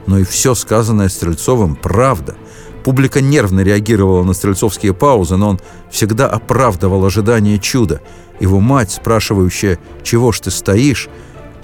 Но 0.07 0.19
и 0.19 0.25
все 0.25 0.55
сказанное 0.55 1.09
Стрельцовым– 1.09 1.77
правда. 1.83 2.37
Публика 2.85 3.21
нервно 3.21 3.61
реагировала 3.61 4.25
на 4.25 4.33
стрельцовские 4.33 4.93
паузы, 4.93 5.37
но 5.37 5.51
он 5.51 5.61
всегда 5.91 6.29
оправдывал 6.29 7.05
ожидание 7.05 7.59
чуда. 7.59 8.01
Его 8.41 8.59
мать, 8.59 8.91
спрашивающая 8.91 9.79
«Чего 10.03 10.33
ж 10.33 10.41
ты 10.41 10.51
стоишь?», 10.51 11.09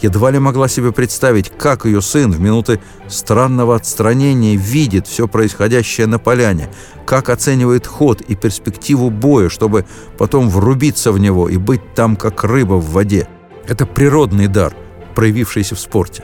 едва 0.00 0.30
ли 0.30 0.38
могла 0.38 0.68
себе 0.68 0.92
представить, 0.92 1.50
как 1.50 1.84
ее 1.84 2.00
сын 2.00 2.30
в 2.30 2.40
минуты 2.40 2.80
странного 3.08 3.74
отстранения 3.74 4.56
видит 4.56 5.08
все 5.08 5.26
происходящее 5.26 6.06
на 6.06 6.20
поляне, 6.20 6.68
как 7.04 7.30
оценивает 7.30 7.86
ход 7.86 8.20
и 8.20 8.36
перспективу 8.36 9.10
боя, 9.10 9.48
чтобы 9.48 9.86
потом 10.16 10.48
врубиться 10.48 11.10
в 11.10 11.18
него 11.18 11.48
и 11.48 11.56
быть 11.56 11.94
там, 11.94 12.14
как 12.14 12.44
рыба 12.44 12.74
в 12.74 12.90
воде. 12.90 13.28
Это 13.66 13.86
природный 13.86 14.46
дар, 14.46 14.72
проявившийся 15.18 15.74
в 15.74 15.80
спорте. 15.80 16.22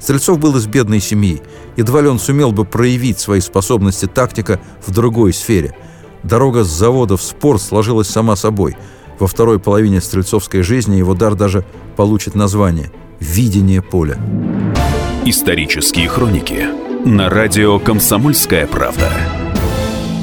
Стрельцов 0.00 0.40
был 0.40 0.56
из 0.56 0.66
бедной 0.66 0.98
семьи. 0.98 1.40
Едва 1.76 2.00
ли 2.00 2.08
он 2.08 2.18
сумел 2.18 2.50
бы 2.50 2.64
проявить 2.64 3.20
свои 3.20 3.38
способности 3.38 4.06
тактика 4.06 4.58
в 4.84 4.90
другой 4.90 5.32
сфере. 5.32 5.76
Дорога 6.24 6.64
с 6.64 6.66
завода 6.66 7.16
в 7.16 7.22
спорт 7.22 7.62
сложилась 7.62 8.08
сама 8.08 8.34
собой. 8.34 8.76
Во 9.20 9.28
второй 9.28 9.60
половине 9.60 10.00
стрельцовской 10.00 10.62
жизни 10.62 10.96
его 10.96 11.14
дар 11.14 11.36
даже 11.36 11.64
получит 11.96 12.34
название 12.34 12.90
«Видение 13.20 13.80
поля». 13.80 14.18
Исторические 15.24 16.08
хроники 16.08 16.66
на 17.06 17.30
радио 17.30 17.78
«Комсомольская 17.78 18.66
правда». 18.66 19.08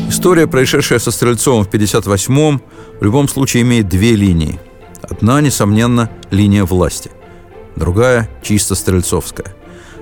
История, 0.10 0.47
происшедшая 0.47 1.00
со 1.00 1.12
Стрельцовым 1.12 1.63
в 1.63 1.69
58-м, 1.69 2.62
в 3.00 3.04
любом 3.06 3.30
случае 3.30 3.63
имеет 3.63 3.88
две 3.88 4.13
линии. 4.13 4.60
Одна, 5.02 5.39
несомненно, 5.39 6.10
линия 6.32 6.65
власти. 6.65 7.12
Другая– 7.77 8.27
чисто 8.41 8.73
стрельцовская. 8.73 9.53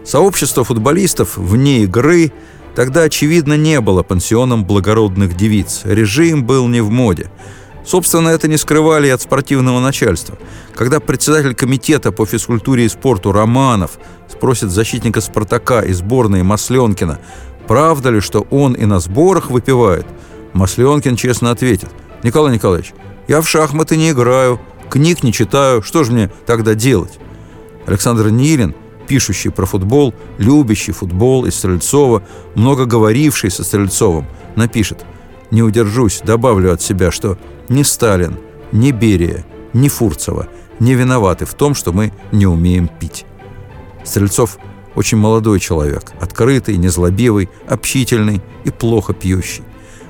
Сообщество 0.06 0.64
футболистов 0.64 1.36
вне 1.36 1.84
игры 1.84 2.32
тогда, 2.74 3.02
очевидно, 3.02 3.58
не 3.58 3.82
было 3.82 4.02
пансионом 4.02 4.64
благородных 4.64 5.36
девиц. 5.36 5.82
Режим 5.84 6.46
был 6.46 6.70
не 6.70 6.80
в 6.80 6.90
моде. 6.90 7.30
Собственно, 7.86 8.30
это 8.30 8.48
не 8.48 8.56
скрывали 8.56 9.08
и 9.08 9.12
от 9.12 9.22
спортивного 9.22 9.82
начальства. 9.82 10.38
Когда 10.74 11.02
председатель 11.02 11.54
комитета 11.54 12.14
по 12.14 12.26
физкультуре 12.26 12.86
и 12.86 12.90
спорту 12.90 13.34
Романов 13.34 14.00
спросит 14.30 14.72
защитника 14.72 15.20
«Спартака» 15.20 15.82
и 15.82 15.92
сборной 15.92 16.44
Масленкина, 16.44 17.20
правда 17.68 18.10
ли, 18.10 18.22
что 18.22 18.48
он 18.52 18.74
и 18.74 18.86
на 18.86 19.00
сборах 19.00 19.52
выпивает, 19.52 20.06
Масленкин 20.54 21.18
честно 21.18 21.52
ответит, 21.52 21.90
«Николай 22.24 22.54
Николаевич, 22.54 22.94
я 23.28 23.42
в 23.42 23.50
шахматы 23.50 23.98
не 23.98 24.12
играю, 24.12 24.62
книг 24.90 25.24
не 25.24 25.34
читаю, 25.34 25.82
что 25.82 26.06
же 26.06 26.14
мне 26.14 26.32
тогда 26.46 26.74
делать?» 26.74 27.20
Александр 27.86 28.30
Нилин– 28.30 28.74
пишущий 29.06 29.52
про 29.52 29.66
футбол, 29.66 30.14
любящий 30.38 30.92
футбол 30.92 31.46
из 31.46 31.56
Стрельцова, 31.56 32.24
много 32.56 32.86
говоривший 32.86 33.52
со 33.52 33.64
Стрельцовым, 33.64 34.28
напишет 34.56 35.06
«Не 35.52 35.64
удержусь, 35.64 36.22
добавлю 36.24 36.74
от 36.74 36.82
себя, 36.82 37.12
что 37.12 37.38
ни 37.70 37.84
Сталин, 37.84 38.38
ни 38.72 38.92
Берия, 38.92 39.46
ни 39.74 39.88
Фурцева 39.88 40.48
не 40.80 40.94
виноваты 40.94 41.46
в 41.46 41.54
том, 41.54 41.74
что 41.74 41.94
мы 41.94 42.12
не 42.32 42.46
умеем 42.46 42.88
пить». 42.88 43.26
Стрельцов 44.04 44.58
очень 44.96 45.18
молодой 45.18 45.60
человек, 45.60 46.14
открытый, 46.20 46.78
незлобивый, 46.78 47.50
общительный 47.68 48.42
и 48.64 48.72
плохо 48.72 49.14
пьющий. 49.14 49.64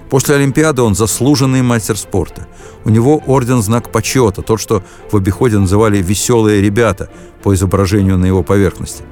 После 0.09 0.35
Олимпиады 0.35 0.83
он 0.83 0.95
заслуженный 0.95 1.61
мастер 1.61 1.97
спорта. 1.97 2.47
У 2.83 2.89
него 2.89 3.21
орден 3.25 3.61
«Знак 3.61 3.91
почета», 3.91 4.41
тот, 4.41 4.61
что 4.61 4.83
в 5.11 5.17
обиходе 5.17 5.57
называли 5.57 5.97
«веселые 6.01 6.61
ребята» 6.61 7.09
по 7.41 7.53
изображению 7.53 8.17
на 8.17 8.25
его 8.25 8.43
поверхности. 8.43 9.03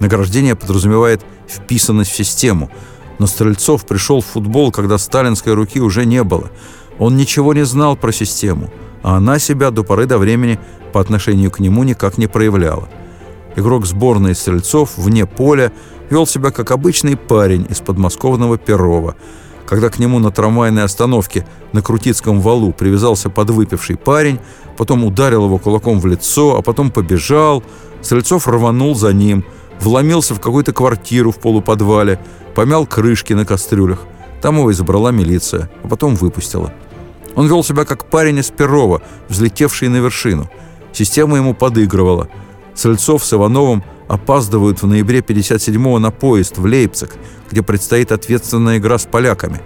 Награждение 0.00 0.56
подразумевает 0.56 1.24
вписанность 1.48 2.10
в 2.10 2.16
систему, 2.16 2.70
но 3.18 3.26
Стрельцов 3.26 3.86
пришел 3.86 4.20
в 4.20 4.26
футбол, 4.26 4.72
когда 4.72 4.98
сталинской 4.98 5.54
руки 5.54 5.80
уже 5.80 6.04
не 6.04 6.22
было. 6.24 6.50
Он 6.98 7.16
ничего 7.16 7.54
не 7.54 7.64
знал 7.64 7.96
про 7.96 8.12
систему, 8.12 8.70
а 9.02 9.16
она 9.16 9.38
себя 9.38 9.70
до 9.70 9.84
поры 9.84 10.06
до 10.06 10.18
времени 10.18 10.58
по 10.92 11.00
отношению 11.00 11.50
к 11.50 11.60
нему 11.60 11.84
никак 11.84 12.18
не 12.18 12.26
проявляла. 12.26 12.88
Игрок 13.54 13.86
сборной 13.86 14.34
Стрельцов 14.34 14.98
вне 14.98 15.24
поля 15.24 15.72
вел 16.10 16.26
себя 16.26 16.50
как 16.50 16.72
обычный 16.72 17.16
парень 17.16 17.66
из 17.70 17.78
подмосковного 17.78 18.58
Перова– 18.58 19.14
когда 19.66 19.90
к 19.90 19.98
нему 19.98 20.18
на 20.18 20.30
трамвайной 20.30 20.84
остановке 20.84 21.46
на 21.72 21.82
Крутицком 21.82 22.40
валу 22.40 22.72
привязался 22.72 23.28
подвыпивший 23.28 23.96
парень, 23.96 24.38
потом 24.76 25.04
ударил 25.04 25.44
его 25.44 25.58
кулаком 25.58 26.00
в 26.00 26.06
лицо, 26.06 26.56
а 26.56 26.62
потом 26.62 26.90
побежал. 26.90 27.62
Стрельцов 28.00 28.46
рванул 28.46 28.94
за 28.94 29.12
ним, 29.12 29.44
вломился 29.80 30.34
в 30.34 30.40
какую-то 30.40 30.72
квартиру 30.72 31.32
в 31.32 31.38
полуподвале, 31.38 32.20
помял 32.54 32.86
крышки 32.86 33.32
на 33.32 33.44
кастрюлях. 33.44 34.00
Там 34.40 34.58
его 34.58 34.70
и 34.70 34.74
забрала 34.74 35.10
милиция, 35.10 35.68
а 35.82 35.88
потом 35.88 36.14
выпустила. 36.14 36.72
Он 37.34 37.48
вел 37.48 37.64
себя 37.64 37.84
как 37.84 38.06
парень 38.06 38.38
из 38.38 38.50
Перова, 38.50 39.02
взлетевший 39.28 39.88
на 39.88 39.96
вершину. 39.96 40.48
Система 40.92 41.36
ему 41.36 41.54
подыгрывала. 41.54 42.28
Стрельцов 42.76 43.24
с 43.24 43.32
Ивановым– 43.32 43.82
опаздывают 44.08 44.82
в 44.82 44.86
ноябре 44.86 45.20
57-го 45.20 45.98
на 45.98 46.10
поезд 46.10 46.58
в 46.58 46.64
Лейпциг, 46.64 47.14
где 47.50 47.62
предстоит 47.62 48.12
ответственная 48.12 48.78
игра 48.78 48.98
с 48.98 49.06
поляками. 49.06 49.60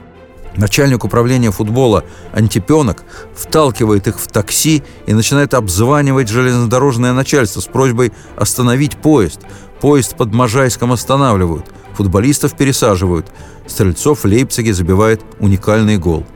Начальник 0.56 1.04
управления 1.04 1.52
футбола 1.52 2.04
Антипенок 2.32 3.04
вталкивает 3.34 4.08
их 4.08 4.18
в 4.18 4.26
такси 4.26 4.82
и 5.06 5.14
начинает 5.14 5.54
обзванивать 5.54 6.28
железнодорожное 6.28 7.12
начальство 7.12 7.60
с 7.60 7.66
просьбой 7.66 8.12
остановить 8.36 8.96
поезд. 8.96 9.40
Поезд 9.80 10.16
под 10.16 10.34
Можайском 10.34 10.92
останавливают, 10.92 11.66
футболистов 11.94 12.56
пересаживают. 12.56 13.26
Стрельцов 13.66 14.20
в 14.20 14.24
Лейпциге 14.24 14.74
забивает 14.74 15.22
уникальный 15.38 15.98
гол. 15.98 16.26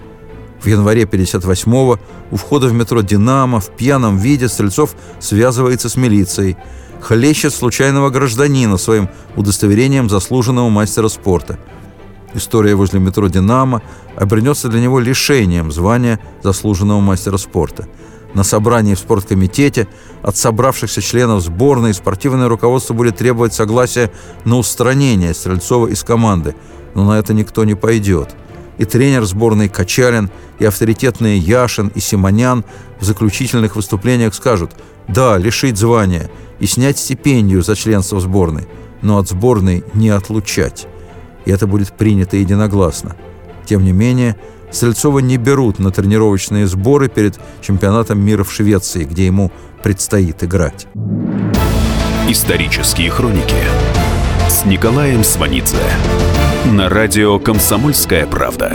В 0.65 0.67
январе 0.67 1.03
58-го 1.03 1.99
у 2.31 2.37
входа 2.37 2.67
в 2.67 2.73
метро 2.73 3.03
«Динамо» 3.03 3.61
в 3.61 3.71
пьяном 3.71 4.17
виде 4.17 4.49
Стрельцов 4.49 4.97
связывается 5.21 5.89
с 5.89 5.97
милицией– 5.97 6.57
хлещет 7.05 7.55
случайного 7.55 8.09
гражданина 8.11 8.79
своим 8.79 9.09
удостоверением 9.37 10.09
заслуженного 10.09 10.71
мастера 10.71 11.09
спорта. 11.09 11.59
История 12.33 12.75
возле 12.75 12.99
метро 12.99 13.29
«Динамо» 13.29 13.83
обернется 14.17 14.69
для 14.69 14.81
него 14.81 14.99
лишением 14.99 15.71
звания 15.71 16.19
заслуженного 16.43 17.01
мастера 17.01 17.37
спорта. 17.37 17.87
На 18.33 18.43
собрании 18.43 18.95
в 18.95 18.99
спорткомитете 18.99 19.87
от 20.23 20.37
собравшихся 20.37 21.01
членов 21.01 21.43
сборной 21.43 21.95
спортивное 21.95 22.49
руководство 22.49 22.95
будет 22.95 23.19
требовать 23.19 23.55
согласия 23.55 24.11
на 24.45 24.57
устранение 24.57 25.35
Стрельцова 25.35 25.87
из 25.87 26.03
команды, 26.03 26.57
но 26.95 27.05
на 27.05 27.19
это 27.19 27.35
никто 27.35 27.65
не 27.65 27.75
пойдет. 27.75 28.35
И 28.79 28.85
тренер 28.85 29.25
сборной 29.25 29.69
Качалин, 29.69 30.31
и 30.59 30.65
авторитетные 30.65 31.39
Яшин 31.39 31.89
и 31.95 32.01
Симонян 32.01 32.65
в 33.01 33.05
заключительных 33.05 33.77
выступлениях 33.77 34.35
скажут 34.35 34.73
«Да, 35.09 35.39
лишить 35.39 35.77
звания– 35.77 36.31
и 36.59 36.67
снять 36.67 36.99
стипендию 36.99 37.63
за 37.63 37.77
членство 37.77 38.17
в 38.17 38.21
сборной, 38.21 38.67
но 39.03 39.19
от 39.19 39.29
сборной 39.29 39.85
не 39.95 40.11
отлучать. 40.11 40.87
И 41.45 41.51
это 41.51 41.67
будет 41.67 41.93
принято 41.93 42.37
единогласно. 42.37 43.17
Тем 43.67 43.85
не 43.85 43.93
менее, 43.93 44.37
Стрельцова 44.71 45.21
не 45.21 45.37
берут 45.37 45.79
на 45.79 45.91
тренировочные 45.91 46.67
сборы 46.67 47.09
перед 47.09 47.39
чемпионатом 47.61 48.19
мира 48.21 48.45
в 48.45 48.53
Швеции, 48.53 49.05
где 49.05 49.27
ему 49.27 49.53
предстоит 49.83 50.43
играть. 50.43 50.87
Исторические 52.29 53.11
хроники 53.11 53.63
с 54.49 54.65
Николаем 54.65 55.23
Сванидзе 55.23 55.77
на 56.65 56.89
радио 56.89 57.39
«Комсомольская 57.39 58.27
правда». 58.27 58.73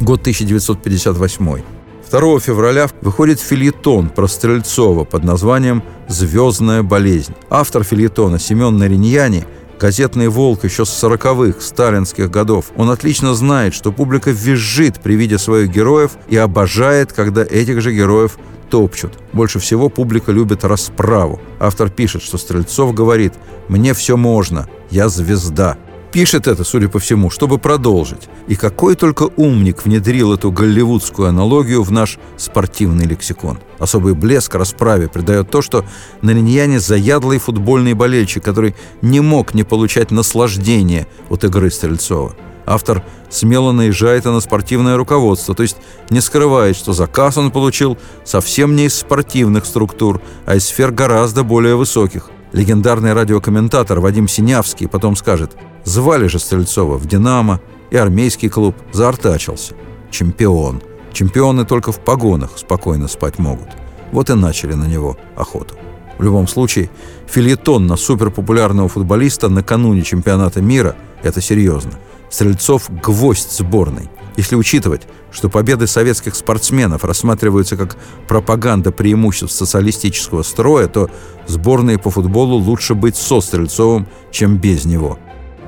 Год 0.00 0.20
1958. 0.20 1.62
2 2.10 2.40
февраля 2.40 2.88
выходит 3.00 3.40
фильетон 3.40 4.10
про 4.10 4.28
Стрельцова 4.28 5.04
под 5.04 5.24
названием 5.24 5.82
«Звездная 6.08 6.82
болезнь». 6.82 7.34
Автор 7.48 7.82
фильетона 7.82 8.38
Семен 8.38 8.76
Нариньяни 8.76 9.46
газетный 9.78 10.28
волк 10.28 10.64
еще 10.64 10.84
с 10.84 10.90
сороковых, 10.90 11.62
сталинских 11.62 12.30
годов. 12.30 12.66
Он 12.76 12.90
отлично 12.90 13.34
знает, 13.34 13.74
что 13.74 13.92
публика 13.92 14.30
визжит 14.30 15.00
при 15.00 15.14
виде 15.14 15.38
своих 15.38 15.70
героев 15.70 16.12
и 16.28 16.36
обожает, 16.36 17.12
когда 17.12 17.42
этих 17.42 17.80
же 17.80 17.92
героев 17.94 18.38
топчут. 18.70 19.12
Больше 19.32 19.58
всего 19.58 19.88
публика 19.88 20.32
любит 20.32 20.64
расправу. 20.64 21.40
Автор 21.60 21.88
пишет, 21.90 22.22
что 22.22 22.38
Стрельцов 22.38 22.94
говорит 22.94 23.34
«Мне 23.68 23.94
все 23.94 24.16
можно, 24.16 24.68
я 24.90 25.08
звезда». 25.08 25.76
Пишет 26.16 26.46
это, 26.46 26.64
судя 26.64 26.88
по 26.88 26.98
всему, 26.98 27.28
чтобы 27.28 27.58
продолжить. 27.58 28.30
И 28.48 28.56
какой 28.56 28.94
только 28.94 29.24
умник 29.36 29.84
внедрил 29.84 30.32
эту 30.32 30.50
голливудскую 30.50 31.28
аналогию 31.28 31.82
в 31.82 31.92
наш 31.92 32.18
спортивный 32.38 33.04
лексикон. 33.04 33.58
Особый 33.78 34.14
блеск 34.14 34.54
расправе 34.54 35.08
придает 35.08 35.50
то, 35.50 35.60
что 35.60 35.84
Нариньяне 36.22 36.80
заядлый 36.80 37.38
футбольный 37.38 37.92
болельщик, 37.92 38.42
который 38.42 38.74
не 39.02 39.20
мог 39.20 39.52
не 39.52 39.62
получать 39.62 40.10
наслаждения 40.10 41.06
от 41.28 41.44
игры 41.44 41.70
Стрельцова. 41.70 42.34
Автор 42.64 43.04
смело 43.28 43.72
наезжает 43.72 44.24
на 44.24 44.40
спортивное 44.40 44.96
руководство, 44.96 45.54
то 45.54 45.64
есть 45.64 45.76
не 46.08 46.22
скрывает, 46.22 46.76
что 46.76 46.94
заказ 46.94 47.36
он 47.36 47.50
получил 47.50 47.98
совсем 48.24 48.74
не 48.74 48.86
из 48.86 48.94
спортивных 48.94 49.66
структур, 49.66 50.22
а 50.46 50.56
из 50.56 50.64
сфер 50.64 50.92
гораздо 50.92 51.44
более 51.44 51.76
высоких. 51.76 52.30
Легендарный 52.52 53.12
радиокомментатор 53.12 54.00
Вадим 54.00 54.28
Синявский 54.28 54.88
потом 54.88 55.16
скажет 55.16 55.56
«Звали 55.84 56.26
же 56.26 56.38
Стрельцова 56.38 56.96
в 56.96 57.06
«Динамо», 57.06 57.60
и 57.90 57.96
армейский 57.96 58.48
клуб 58.48 58.74
заортачился. 58.92 59.74
Чемпион. 60.10 60.82
Чемпионы 61.12 61.64
только 61.64 61.92
в 61.92 62.00
погонах 62.00 62.52
спокойно 62.56 63.08
спать 63.08 63.38
могут. 63.38 63.68
Вот 64.12 64.30
и 64.30 64.34
начали 64.34 64.74
на 64.74 64.86
него 64.86 65.16
охоту. 65.36 65.74
В 66.18 66.22
любом 66.22 66.48
случае, 66.48 66.90
фильетон 67.26 67.86
на 67.86 67.96
суперпопулярного 67.96 68.88
футболиста 68.88 69.48
накануне 69.48 70.02
чемпионата 70.02 70.60
мира– 70.62 70.96
это 71.22 71.40
серьезно. 71.40 71.92
Стрельцов– 72.30 72.88
гвоздь 73.02 73.52
сборной. 73.52 74.08
Если 74.36 74.54
учитывать, 74.54 75.02
что 75.32 75.48
победы 75.48 75.86
советских 75.86 76.34
спортсменов 76.34 77.04
рассматриваются 77.04 77.76
как 77.76 77.96
пропаганда 78.28 78.92
преимуществ 78.92 79.56
социалистического 79.56 80.42
строя, 80.42 80.88
то 80.88 81.10
сборной 81.46 81.98
по 81.98 82.10
футболу 82.10 82.56
лучше 82.56 82.94
быть 82.94 83.16
со 83.16 83.40
Стрельцовым, 83.40 84.06
чем 84.30 84.58
без 84.58 84.84
него. 84.84 85.18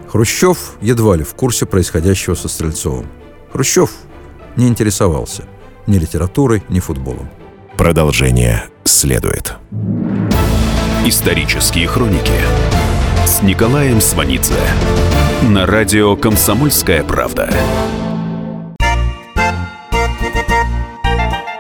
Хрущев 0.08 0.76
едва 0.80 1.16
ли 1.16 1.24
в 1.24 1.34
курсе 1.34 1.66
происходящего 1.66 2.34
со 2.34 2.48
Стрельцовым. 2.48 3.06
Хрущев 3.52 3.90
не 4.56 4.68
интересовался 4.68 5.44
ни 5.86 5.98
литературой, 5.98 6.62
ни 6.68 6.80
футболом. 6.80 7.28
Продолжение 7.76 8.64
следует. 8.84 9.54
Исторические 11.06 11.86
хроники 11.86 12.32
с 13.24 13.42
Николаем 13.42 14.00
Сванидзе 14.00 14.54
на 15.42 15.64
радио 15.64 16.16
«Комсомольская 16.16 17.02
правда». 17.04 17.48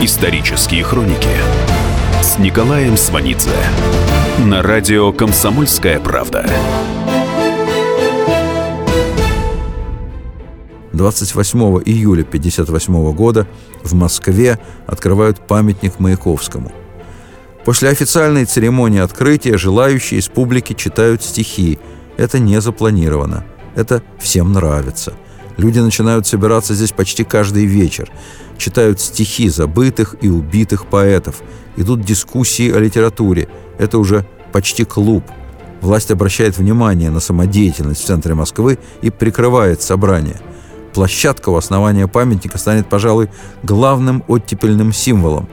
Исторические 0.00 0.84
хроники 0.84 1.28
с 2.22 2.38
Николаем 2.38 2.96
Сванидзе 2.96 3.50
на 4.38 4.62
радио 4.62 5.12
«Комсомольская 5.12 5.98
правда». 5.98 6.48
28 10.92 11.58
июля 11.84 12.22
1958 12.22 13.12
года 13.12 13.48
в 13.82 13.94
Москве 13.94 14.60
открывают 14.86 15.44
памятник 15.44 15.98
Маяковскому. 15.98 16.70
После 17.64 17.88
официальной 17.88 18.44
церемонии 18.44 19.00
открытия 19.00 19.58
желающие 19.58 20.20
из 20.20 20.28
публики 20.28 20.74
читают 20.74 21.24
стихи. 21.24 21.80
Это 22.16 22.38
не 22.38 22.60
запланировано. 22.60 23.44
Это 23.74 24.04
всем 24.20 24.52
нравится. 24.52 25.14
Люди 25.58 25.80
начинают 25.80 26.26
собираться 26.26 26.74
здесь 26.74 26.92
почти 26.92 27.24
каждый 27.24 27.66
вечер 27.66 28.10
читают 28.58 29.00
стихи 29.00 29.48
забытых 29.48 30.16
и 30.20 30.28
убитых 30.28 30.86
поэтов, 30.86 31.36
идут 31.76 32.02
дискуссии 32.02 32.70
о 32.70 32.78
литературе. 32.78 33.48
Это 33.78 33.98
уже 33.98 34.26
почти 34.52 34.84
клуб. 34.84 35.24
Власть 35.80 36.10
обращает 36.10 36.58
внимание 36.58 37.10
на 37.10 37.20
самодеятельность 37.20 38.02
в 38.02 38.06
центре 38.06 38.34
Москвы 38.34 38.78
и 39.00 39.10
прикрывает 39.10 39.80
собрание. 39.80 40.40
Площадка 40.92 41.50
у 41.50 41.56
основания 41.56 42.08
памятника 42.08 42.58
станет, 42.58 42.88
пожалуй, 42.88 43.30
главным 43.62 44.24
оттепельным 44.26 44.92
символом. 44.92 45.48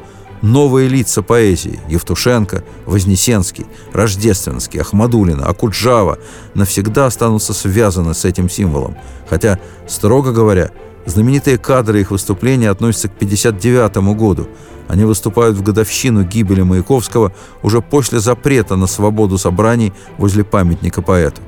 Новые 0.45 0.87
лица 0.87 1.23
поэзии– 1.23 1.79
Евтушенко, 1.89 2.63
Вознесенский, 2.85 3.65
Рождественский, 3.93 4.79
Ахмадулина, 4.79 5.47
Акуджава– 5.47 6.19
навсегда 6.53 7.07
останутся 7.07 7.51
связаны 7.51 8.13
с 8.13 8.25
этим 8.25 8.47
символом. 8.47 8.95
Хотя, 9.27 9.57
строго 9.87 10.31
говоря, 10.31 10.69
Знаменитые 11.07 11.59
кадры 11.59 12.01
их 12.01 12.11
выступления 12.11 12.69
относятся 12.69 13.09
к 13.09 13.15
1959 13.15 14.17
году. 14.17 14.47
Они 14.87 15.03
выступают 15.03 15.55
в 15.55 15.63
годовщину 15.63 16.23
гибели 16.23 16.61
Маяковского 16.61 17.31
уже 17.61 17.81
после 17.81 18.19
запрета 18.19 18.75
на 18.75 18.87
свободу 18.87 19.37
собраний 19.37 19.93
возле 20.17 20.43
памятника 20.43 21.01
поэту. 21.03 21.41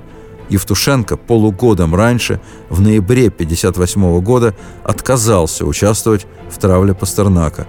Евтушенко 0.49 1.17
полугодом 1.17 1.93
раньше, 1.93 2.39
в 2.69 2.81
ноябре 2.81 3.27
1958 3.27 4.21
года, 4.21 4.55
отказался 4.83 5.65
участвовать 5.65 6.25
в 6.51 6.57
травле 6.59 6.93
Пастернака. 6.93 7.67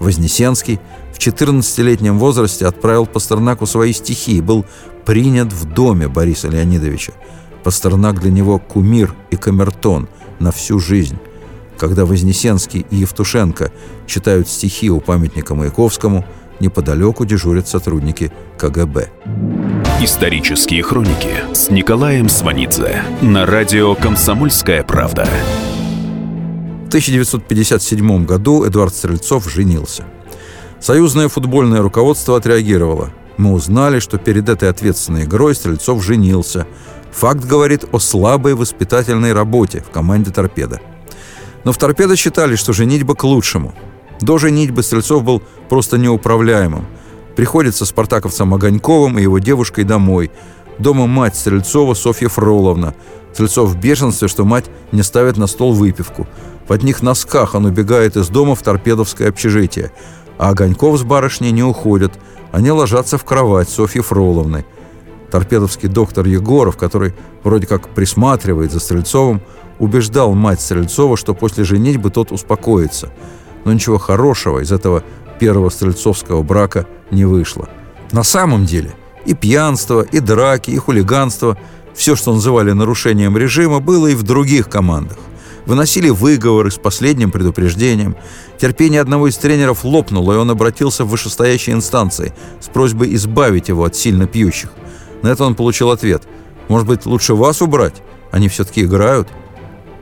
Вознесенский 0.00 0.80
в 1.12 1.18
14-летнем 1.18 2.18
возрасте 2.18 2.66
отправил 2.66 3.06
Пастернаку 3.06 3.66
свои 3.66 3.92
стихи 3.92 4.38
и 4.38 4.40
был 4.40 4.66
принят 5.04 5.52
в 5.52 5.72
доме 5.72 6.08
Бориса 6.08 6.48
Леонидовича. 6.48 7.12
Пастернак 7.62 8.20
для 8.20 8.32
него 8.32 8.58
кумир 8.58 9.14
и 9.30 9.36
камертон 9.36 10.08
на 10.40 10.50
всю 10.50 10.80
жизнь 10.80 11.18
когда 11.80 12.04
Вознесенский 12.04 12.84
и 12.90 12.96
Евтушенко 12.96 13.72
читают 14.06 14.48
стихи 14.48 14.90
у 14.90 15.00
памятника 15.00 15.54
Маяковскому, 15.54 16.26
неподалеку 16.60 17.24
дежурят 17.24 17.68
сотрудники 17.68 18.30
КГБ. 18.58 19.08
Исторические 20.02 20.82
хроники 20.82 21.32
с 21.54 21.70
Николаем 21.70 22.28
Сванидзе 22.28 23.02
на 23.22 23.46
радио 23.46 23.94
«Комсомольская 23.94 24.82
правда». 24.82 25.26
В 26.90 26.92
1957 26.92 28.26
году 28.26 28.66
Эдуард 28.66 28.92
Стрельцов 28.92 29.48
женился. 29.48 30.06
Союзное 30.80 31.28
футбольное 31.28 31.82
руководство 31.82 32.36
отреагировало. 32.36 33.10
Мы 33.36 33.52
узнали, 33.52 34.00
что 34.00 34.18
перед 34.18 34.48
этой 34.48 34.68
ответственной 34.68 35.22
игрой 35.22 35.54
Стрельцов 35.54 36.04
женился. 36.04 36.66
Факт 37.12 37.44
говорит 37.44 37.84
о 37.92 38.00
слабой 38.00 38.54
воспитательной 38.54 39.32
работе 39.32 39.84
в 39.88 39.92
команде 39.92 40.32
«Торпеда». 40.32 40.80
Но 41.62 41.70
в 41.70 41.78
торпедо 41.78 42.16
считали, 42.16 42.56
что 42.56 42.72
женитьба 42.72 43.14
к 43.14 43.22
лучшему. 43.22 43.72
До 44.20 44.38
женитьбы 44.38 44.82
Стрельцов 44.82 45.22
был 45.22 45.44
просто 45.68 45.96
неуправляемым. 45.96 46.86
Приходится 47.36 47.86
спартаковцем 47.86 48.52
Огоньковым 48.52 49.16
и 49.16 49.22
его 49.22 49.38
девушкой 49.38 49.84
домой. 49.84 50.32
Дома 50.80 51.06
мать 51.06 51.36
Стрельцова 51.36 51.94
Софья 51.94 52.26
Фроловна. 52.28 52.96
Стрельцов 53.32 53.68
в 53.68 53.78
бешенстве, 53.78 54.26
что 54.26 54.44
мать 54.44 54.64
не 54.90 55.04
ставит 55.04 55.36
на 55.36 55.46
стол 55.46 55.72
выпивку. 55.72 56.26
В 56.70 56.72
одних 56.72 57.02
носках 57.02 57.56
он 57.56 57.64
убегает 57.64 58.16
из 58.16 58.28
дома 58.28 58.54
в 58.54 58.62
торпедовское 58.62 59.28
общежитие. 59.28 59.90
А 60.38 60.50
Огоньков 60.50 61.00
с 61.00 61.02
барышней 61.02 61.50
не 61.50 61.64
уходят. 61.64 62.12
Они 62.52 62.70
ложатся 62.70 63.18
в 63.18 63.24
кровать 63.24 63.68
Софьи 63.68 64.00
Фроловны. 64.00 64.64
Торпедовский 65.32 65.88
доктор 65.88 66.26
Егоров, 66.26 66.76
который 66.76 67.12
вроде 67.42 67.66
как 67.66 67.88
присматривает 67.88 68.70
за 68.70 68.78
Стрельцовым, 68.78 69.42
убеждал 69.80 70.34
мать 70.34 70.60
Стрельцова, 70.60 71.16
что 71.16 71.34
после 71.34 71.64
женитьбы 71.64 72.10
тот 72.10 72.30
успокоится. 72.30 73.10
Но 73.64 73.72
ничего 73.72 73.98
хорошего 73.98 74.60
из 74.60 74.70
этого 74.70 75.02
первого 75.40 75.70
стрельцовского 75.70 76.44
брака 76.44 76.86
не 77.10 77.24
вышло. 77.24 77.68
На 78.12 78.22
самом 78.22 78.64
деле 78.64 78.94
и 79.26 79.34
пьянство, 79.34 80.02
и 80.02 80.20
драки, 80.20 80.70
и 80.70 80.76
хулиганство, 80.76 81.58
все, 81.96 82.14
что 82.14 82.32
называли 82.32 82.70
нарушением 82.70 83.36
режима, 83.36 83.80
было 83.80 84.06
и 84.06 84.14
в 84.14 84.22
других 84.22 84.68
командах. 84.68 85.18
Выносили 85.66 86.08
выговоры 86.08 86.70
с 86.70 86.76
последним 86.76 87.30
предупреждением. 87.30 88.16
Терпение 88.58 89.00
одного 89.00 89.28
из 89.28 89.36
тренеров 89.36 89.84
лопнуло, 89.84 90.32
и 90.32 90.36
он 90.36 90.50
обратился 90.50 91.04
в 91.04 91.08
вышестоящие 91.08 91.76
инстанции 91.76 92.32
с 92.60 92.68
просьбой 92.68 93.14
избавить 93.14 93.68
его 93.68 93.84
от 93.84 93.94
сильно 93.94 94.26
пьющих. 94.26 94.70
На 95.22 95.28
это 95.28 95.44
он 95.44 95.54
получил 95.54 95.90
ответ. 95.90 96.22
«Может 96.68 96.86
быть, 96.86 97.06
лучше 97.06 97.34
вас 97.34 97.62
убрать? 97.62 98.02
Они 98.30 98.48
все-таки 98.48 98.82
играют». 98.82 99.28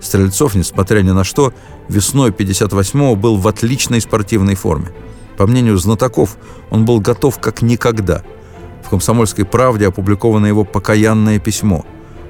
Стрельцов, 0.01 0.55
несмотря 0.55 1.01
ни 1.01 1.11
на 1.11 1.25
что, 1.25 1.53
весной 1.89 2.31
58-го 2.31 3.17
был 3.17 3.37
в 3.37 3.49
отличной 3.49 4.01
спортивной 4.01 4.55
форме. 4.55 4.89
По 5.37 5.47
мнению 5.47 5.77
знатоков, 5.79 6.37
он 6.71 6.85
был 6.85 7.01
готов 7.01 7.39
как 7.41 7.63
никогда. 7.63 8.23
В 8.85 8.91
«Комсомольской 8.91 9.45
правде» 9.45 9.87
опубликовано 9.89 10.47
его 10.47 10.65
покаянное 10.65 11.39
письмо. 11.39 11.85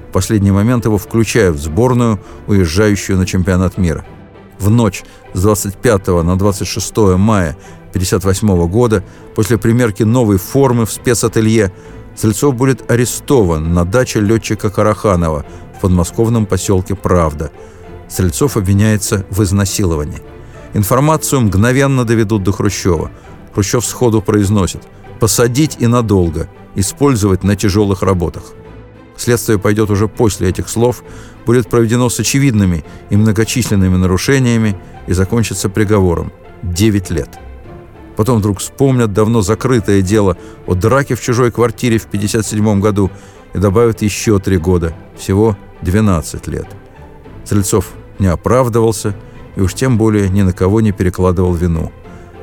В 0.08 0.12
последний 0.12 0.50
момент 0.50 0.84
его 0.86 0.98
включают 0.98 1.56
в 1.56 1.62
сборную, 1.62 2.20
уезжающую 2.46 3.18
на 3.18 3.26
чемпионат 3.26 3.76
мира. 3.78 4.04
В 4.58 4.70
ночь 4.70 5.04
с 5.34 5.42
25 5.42 6.08
на 6.24 6.38
26 6.38 6.96
мая 7.16 7.56
1958 7.90 8.68
года, 8.68 9.04
после 9.34 9.58
примерки 9.58 10.02
новой 10.02 10.38
формы 10.38 10.86
в 10.86 10.92
спецателье, 10.92 11.72
Стрельцов 12.16 12.54
будет 12.56 12.90
арестован 12.90 13.72
на 13.72 13.84
даче 13.84 14.20
летчика 14.20 14.70
Караханова 14.70 15.44
в 15.76 15.80
подмосковном 15.80 16.46
поселке 16.46 16.96
Правда. 16.96 17.52
Стрельцов 18.08 18.56
обвиняется 18.56 19.24
в 19.30 19.42
изнасиловании. 19.42 20.22
Информацию 20.74 21.42
мгновенно 21.42 22.04
доведут 22.04 22.42
до 22.42 22.50
Хрущева. 22.50 23.12
Хрущев 23.54 23.84
сходу 23.84 24.20
произносит 24.20 24.82
посадить 25.18 25.76
и 25.80 25.86
надолго, 25.86 26.48
использовать 26.74 27.44
на 27.44 27.56
тяжелых 27.56 28.02
работах. 28.02 28.52
Следствие 29.18 29.58
пойдет 29.58 29.90
уже 29.90 30.06
после 30.08 30.48
этих 30.48 30.68
слов, 30.68 31.02
будет 31.44 31.68
проведено 31.68 32.08
с 32.08 32.20
очевидными 32.20 32.84
и 33.10 33.16
многочисленными 33.16 33.96
нарушениями 33.96 34.76
и 35.08 35.12
закончится 35.12 35.68
приговором– 35.68 36.32
9 36.62 37.10
лет. 37.10 37.28
Потом 38.16 38.38
вдруг 38.38 38.60
вспомнят 38.60 39.12
давно 39.12 39.42
закрытое 39.42 40.02
дело 40.02 40.36
о 40.66 40.74
драке 40.74 41.16
в 41.16 41.20
чужой 41.20 41.50
квартире 41.50 41.98
в 41.98 42.06
1957 42.06 42.80
году 42.80 43.10
и 43.54 43.58
добавят 43.58 44.02
еще 44.02 44.38
три 44.38 44.56
года, 44.56 44.94
всего 45.16 45.56
12 45.82 46.46
лет. 46.46 46.66
Стрельцов 47.44 47.90
не 48.18 48.28
оправдывался 48.28 49.16
и 49.56 49.60
уж 49.60 49.74
тем 49.74 49.98
более 49.98 50.28
ни 50.28 50.42
на 50.42 50.52
кого 50.52 50.80
не 50.80 50.92
перекладывал 50.92 51.54
вину. 51.54 51.92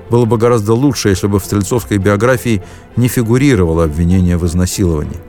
Было 0.09 0.26
бы 0.26 0.38
гораздо 0.38 0.73
лучше, 0.73 1.09
если 1.09 1.28
бы 1.28 1.39
в 1.39 1.45
стрельцовской 1.45 1.97
биографии 1.97 2.61
не 2.95 3.07
фигурировало 3.07 3.86
обвинение 3.86 4.38
в 4.38 4.45
изнасиловании. 4.45 5.19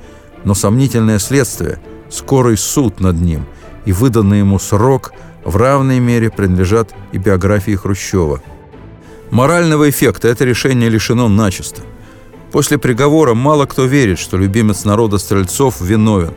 Но 0.44 0.54
сомнительное 0.54 1.18
следствие, 1.18 1.80
скорый 2.10 2.56
суд 2.56 3.00
над 3.00 3.20
ним 3.20 3.46
и 3.84 3.92
выданный 3.92 4.40
ему 4.40 4.58
срок 4.58 5.12
в 5.44 5.56
равной 5.56 6.00
мере 6.00 6.30
принадлежат 6.30 6.92
и 7.12 7.18
биографии 7.18 7.76
Хрущева. 7.76 8.42
Морального 9.30 9.88
эффекта 9.88 10.28
это 10.28 10.44
решение 10.44 10.88
лишено 10.88 11.28
начисто. 11.28 11.82
После 12.52 12.78
приговора 12.78 13.34
мало 13.34 13.66
кто 13.66 13.84
верит, 13.84 14.18
что 14.18 14.36
любимец 14.36 14.84
народа 14.84 15.18
Стрельцов 15.18 15.80
виновен. 15.80 16.34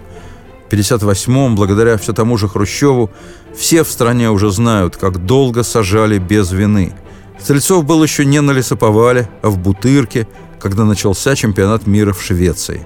В 0.67 0.73
1958-м, 0.73 1.55
благодаря 1.55 1.97
все 1.97 2.13
тому 2.13 2.37
же 2.37 2.47
Хрущеву, 2.47 3.09
все 3.57 3.83
в 3.83 3.89
стране 3.89 4.29
уже 4.29 4.51
знают, 4.51 4.97
как 4.97 5.25
долго 5.25 5.63
сажали 5.63 6.19
без 6.19 6.51
вины. 6.51 6.93
Стрельцов 7.39 7.85
был 7.85 8.03
еще 8.03 8.25
не 8.25 8.41
на 8.41 8.51
лесоповале, 8.51 9.29
а 9.41 9.49
в 9.49 9.57
Бутырке, 9.57 10.27
когда 10.59 10.83
начался 10.83 11.35
чемпионат 11.35 11.87
мира 11.87 12.13
в 12.13 12.21
Швеции. 12.21 12.85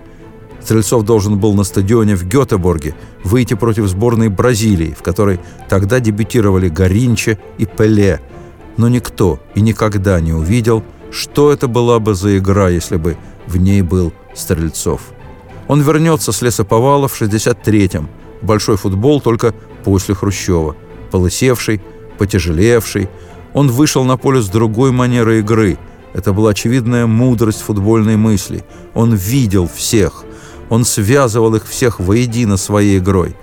Стрельцов 0.64 1.04
должен 1.04 1.38
был 1.38 1.54
на 1.56 1.66
стадионе 1.66 2.16
в 2.16 2.26
Гетеборге 2.26 2.96
выйти 3.26 3.54
против 3.54 3.88
сборной 3.88 4.30
Бразилии, 4.30 4.96
в 4.98 5.04
которой 5.04 5.42
тогда 5.68 6.00
дебютировали 6.00 6.70
Гаринче 6.70 7.38
и 7.58 7.66
Пеле. 7.66 8.22
Но 8.78 8.88
никто 8.88 9.42
и 9.56 9.62
никогда 9.62 10.22
не 10.22 10.32
увидел, 10.32 10.82
что 11.12 11.52
это 11.52 11.68
была 11.68 12.00
бы 12.00 12.16
за 12.16 12.38
игра, 12.38 12.70
если 12.70 12.96
бы 12.96 13.18
в 13.46 13.58
ней 13.58 13.82
был 13.82 14.14
Стрельцов. 14.34 15.02
Он 15.68 15.82
вернется 15.82 16.32
с 16.32 16.42
лесоповала 16.42 17.10
в 17.10 17.22
63-м. 17.22 18.10
Большой 18.42 18.78
футбол 18.78 19.20
только 19.20 19.54
после 19.84 20.16
Хрущева. 20.16 20.78
Полысевший, 21.12 21.82
потяжелевший. 22.18 23.10
Он 23.54 23.70
вышел 23.70 24.06
на 24.06 24.16
поле 24.16 24.42
с 24.42 24.48
другой 24.48 24.94
манерой 24.94 25.40
игры. 25.40 25.78
Это 26.14 26.32
была 26.32 26.52
очевидная 26.52 27.06
мудрость 27.06 27.62
футбольной 27.62 28.16
мысли. 28.16 28.64
Он 28.94 29.14
видел 29.14 29.70
всех. 29.74 30.24
Он 30.74 30.86
связывал 30.86 31.54
их 31.54 31.68
всех 31.68 32.00
воедино 32.00 32.58
своей 32.58 32.98
игрой. 32.98 33.36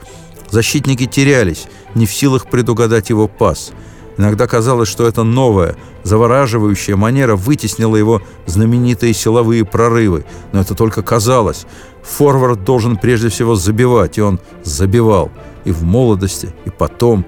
Защитники 0.50 1.06
терялись, 1.06 1.68
не 1.94 2.04
в 2.04 2.12
силах 2.12 2.50
предугадать 2.50 3.10
его 3.10 3.28
пас. 3.28 3.70
Иногда 4.18 4.48
казалось, 4.48 4.88
что 4.88 5.06
эта 5.06 5.22
новая, 5.22 5.76
завораживающая 6.02 6.96
манера 6.96 7.36
вытеснила 7.36 7.94
его 7.94 8.20
знаменитые 8.46 9.14
силовые 9.14 9.64
прорывы. 9.64 10.24
Но 10.50 10.60
это 10.60 10.74
только 10.74 11.04
казалось. 11.04 11.66
Форвард 12.02 12.64
должен 12.64 12.96
прежде 12.96 13.28
всего 13.28 13.54
забивать, 13.54 14.18
и 14.18 14.22
он 14.22 14.40
забивал. 14.64 15.30
И 15.64 15.70
в 15.70 15.84
молодости, 15.84 16.52
и 16.64 16.70
потом. 16.70 17.24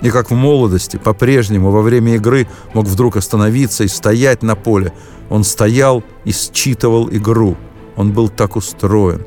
И 0.00 0.10
как 0.10 0.32
в 0.32 0.34
молодости, 0.34 0.96
по-прежнему 0.96 1.70
во 1.70 1.82
время 1.82 2.16
игры 2.16 2.48
мог 2.72 2.86
вдруг 2.86 3.16
остановиться 3.16 3.84
и 3.84 3.88
стоять 3.88 4.42
на 4.42 4.56
поле. 4.56 4.92
Он 5.30 5.44
стоял 5.44 6.02
и 6.24 6.32
считывал 6.32 7.08
игру. 7.08 7.56
Он 7.94 8.10
был 8.10 8.28
так 8.28 8.56
устроен. 8.56 9.24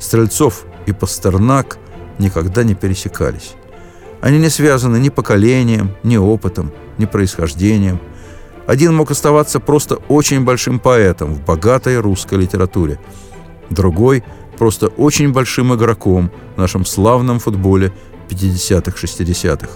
Стрельцов 0.00 0.64
и 0.86 0.92
Пастернак 0.92 1.78
никогда 2.18 2.64
не 2.64 2.74
пересекались. 2.74 3.52
Они 4.20 4.38
не 4.38 4.48
связаны 4.48 4.96
ни 4.96 5.10
поколением, 5.10 5.94
ни 6.02 6.16
опытом, 6.16 6.72
ни 6.98 7.04
происхождением. 7.04 8.00
Один 8.66 8.94
мог 8.94 9.12
оставаться 9.12 9.60
просто 9.60 9.96
очень 10.08 10.44
большим 10.44 10.80
поэтом 10.80 11.34
в 11.34 11.44
богатой 11.44 11.98
русской 12.00 12.38
литературе. 12.38 12.98
Другой– 13.70 14.24
просто 14.60 14.88
очень 14.88 15.32
большим 15.32 15.74
игроком 15.74 16.30
в 16.54 16.58
нашем 16.58 16.84
славном 16.84 17.38
футболе 17.38 17.94
50-х, 18.28 18.94
60-х. 18.94 19.70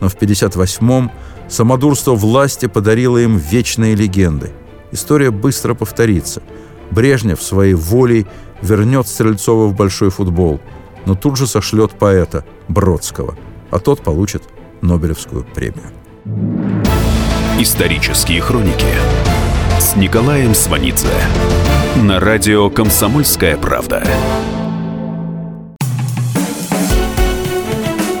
Но 0.00 0.08
в 0.08 0.16
58-м 0.16 1.10
самодурство 1.50 2.14
власти 2.14 2.64
подарило 2.64 3.18
им 3.18 3.36
вечные 3.36 3.94
легенды. 3.94 4.50
История 4.92 5.30
быстро 5.30 5.74
повторится. 5.74 6.42
Брежнев 6.90 7.42
своей 7.42 7.74
волей 7.74 8.26
вернет 8.64 9.06
Стрельцова 9.06 9.66
в 9.66 9.74
большой 9.74 10.10
футбол, 10.10 10.60
но 11.06 11.14
тут 11.14 11.36
же 11.36 11.46
сошлет 11.46 11.92
поэта 11.92 12.44
Бродского, 12.68 13.36
а 13.70 13.78
тот 13.78 14.02
получит 14.02 14.42
Нобелевскую 14.80 15.44
премию. 15.44 15.90
Исторические 17.58 18.40
хроники 18.40 18.86
с 19.78 19.96
Николаем 19.96 20.54
Сванидзе 20.54 21.08
на 21.96 22.18
радио 22.18 22.70
«Комсомольская 22.70 23.56
правда». 23.56 24.02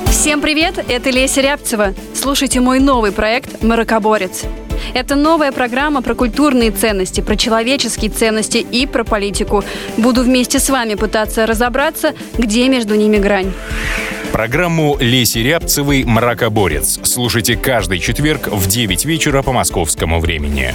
Всем 0.06 0.40
привет, 0.40 0.82
это 0.88 1.10
Леся 1.10 1.40
Рябцева. 1.40 1.94
Слушайте 2.14 2.60
мой 2.60 2.80
новый 2.80 3.12
проект 3.12 3.62
«Маракоборец». 3.62 4.44
Это 4.92 5.14
новая 5.14 5.52
программа 5.52 6.02
про 6.02 6.14
культурные 6.14 6.70
ценности, 6.70 7.20
про 7.20 7.36
человеческие 7.36 8.10
ценности 8.10 8.58
и 8.58 8.86
про 8.86 9.04
политику. 9.04 9.64
Буду 9.96 10.22
вместе 10.22 10.58
с 10.58 10.68
вами 10.68 10.94
пытаться 10.94 11.46
разобраться, 11.46 12.14
где 12.36 12.68
между 12.68 12.94
ними 12.94 13.16
грань. 13.16 13.52
Программу 14.32 14.96
Леси 14.98 15.38
Рябцевой 15.38 16.02
«Мракоборец» 16.04 16.98
слушайте 17.04 17.56
каждый 17.56 18.00
четверг 18.00 18.48
в 18.48 18.66
9 18.66 19.04
вечера 19.04 19.42
по 19.42 19.52
московскому 19.52 20.18
времени. 20.18 20.74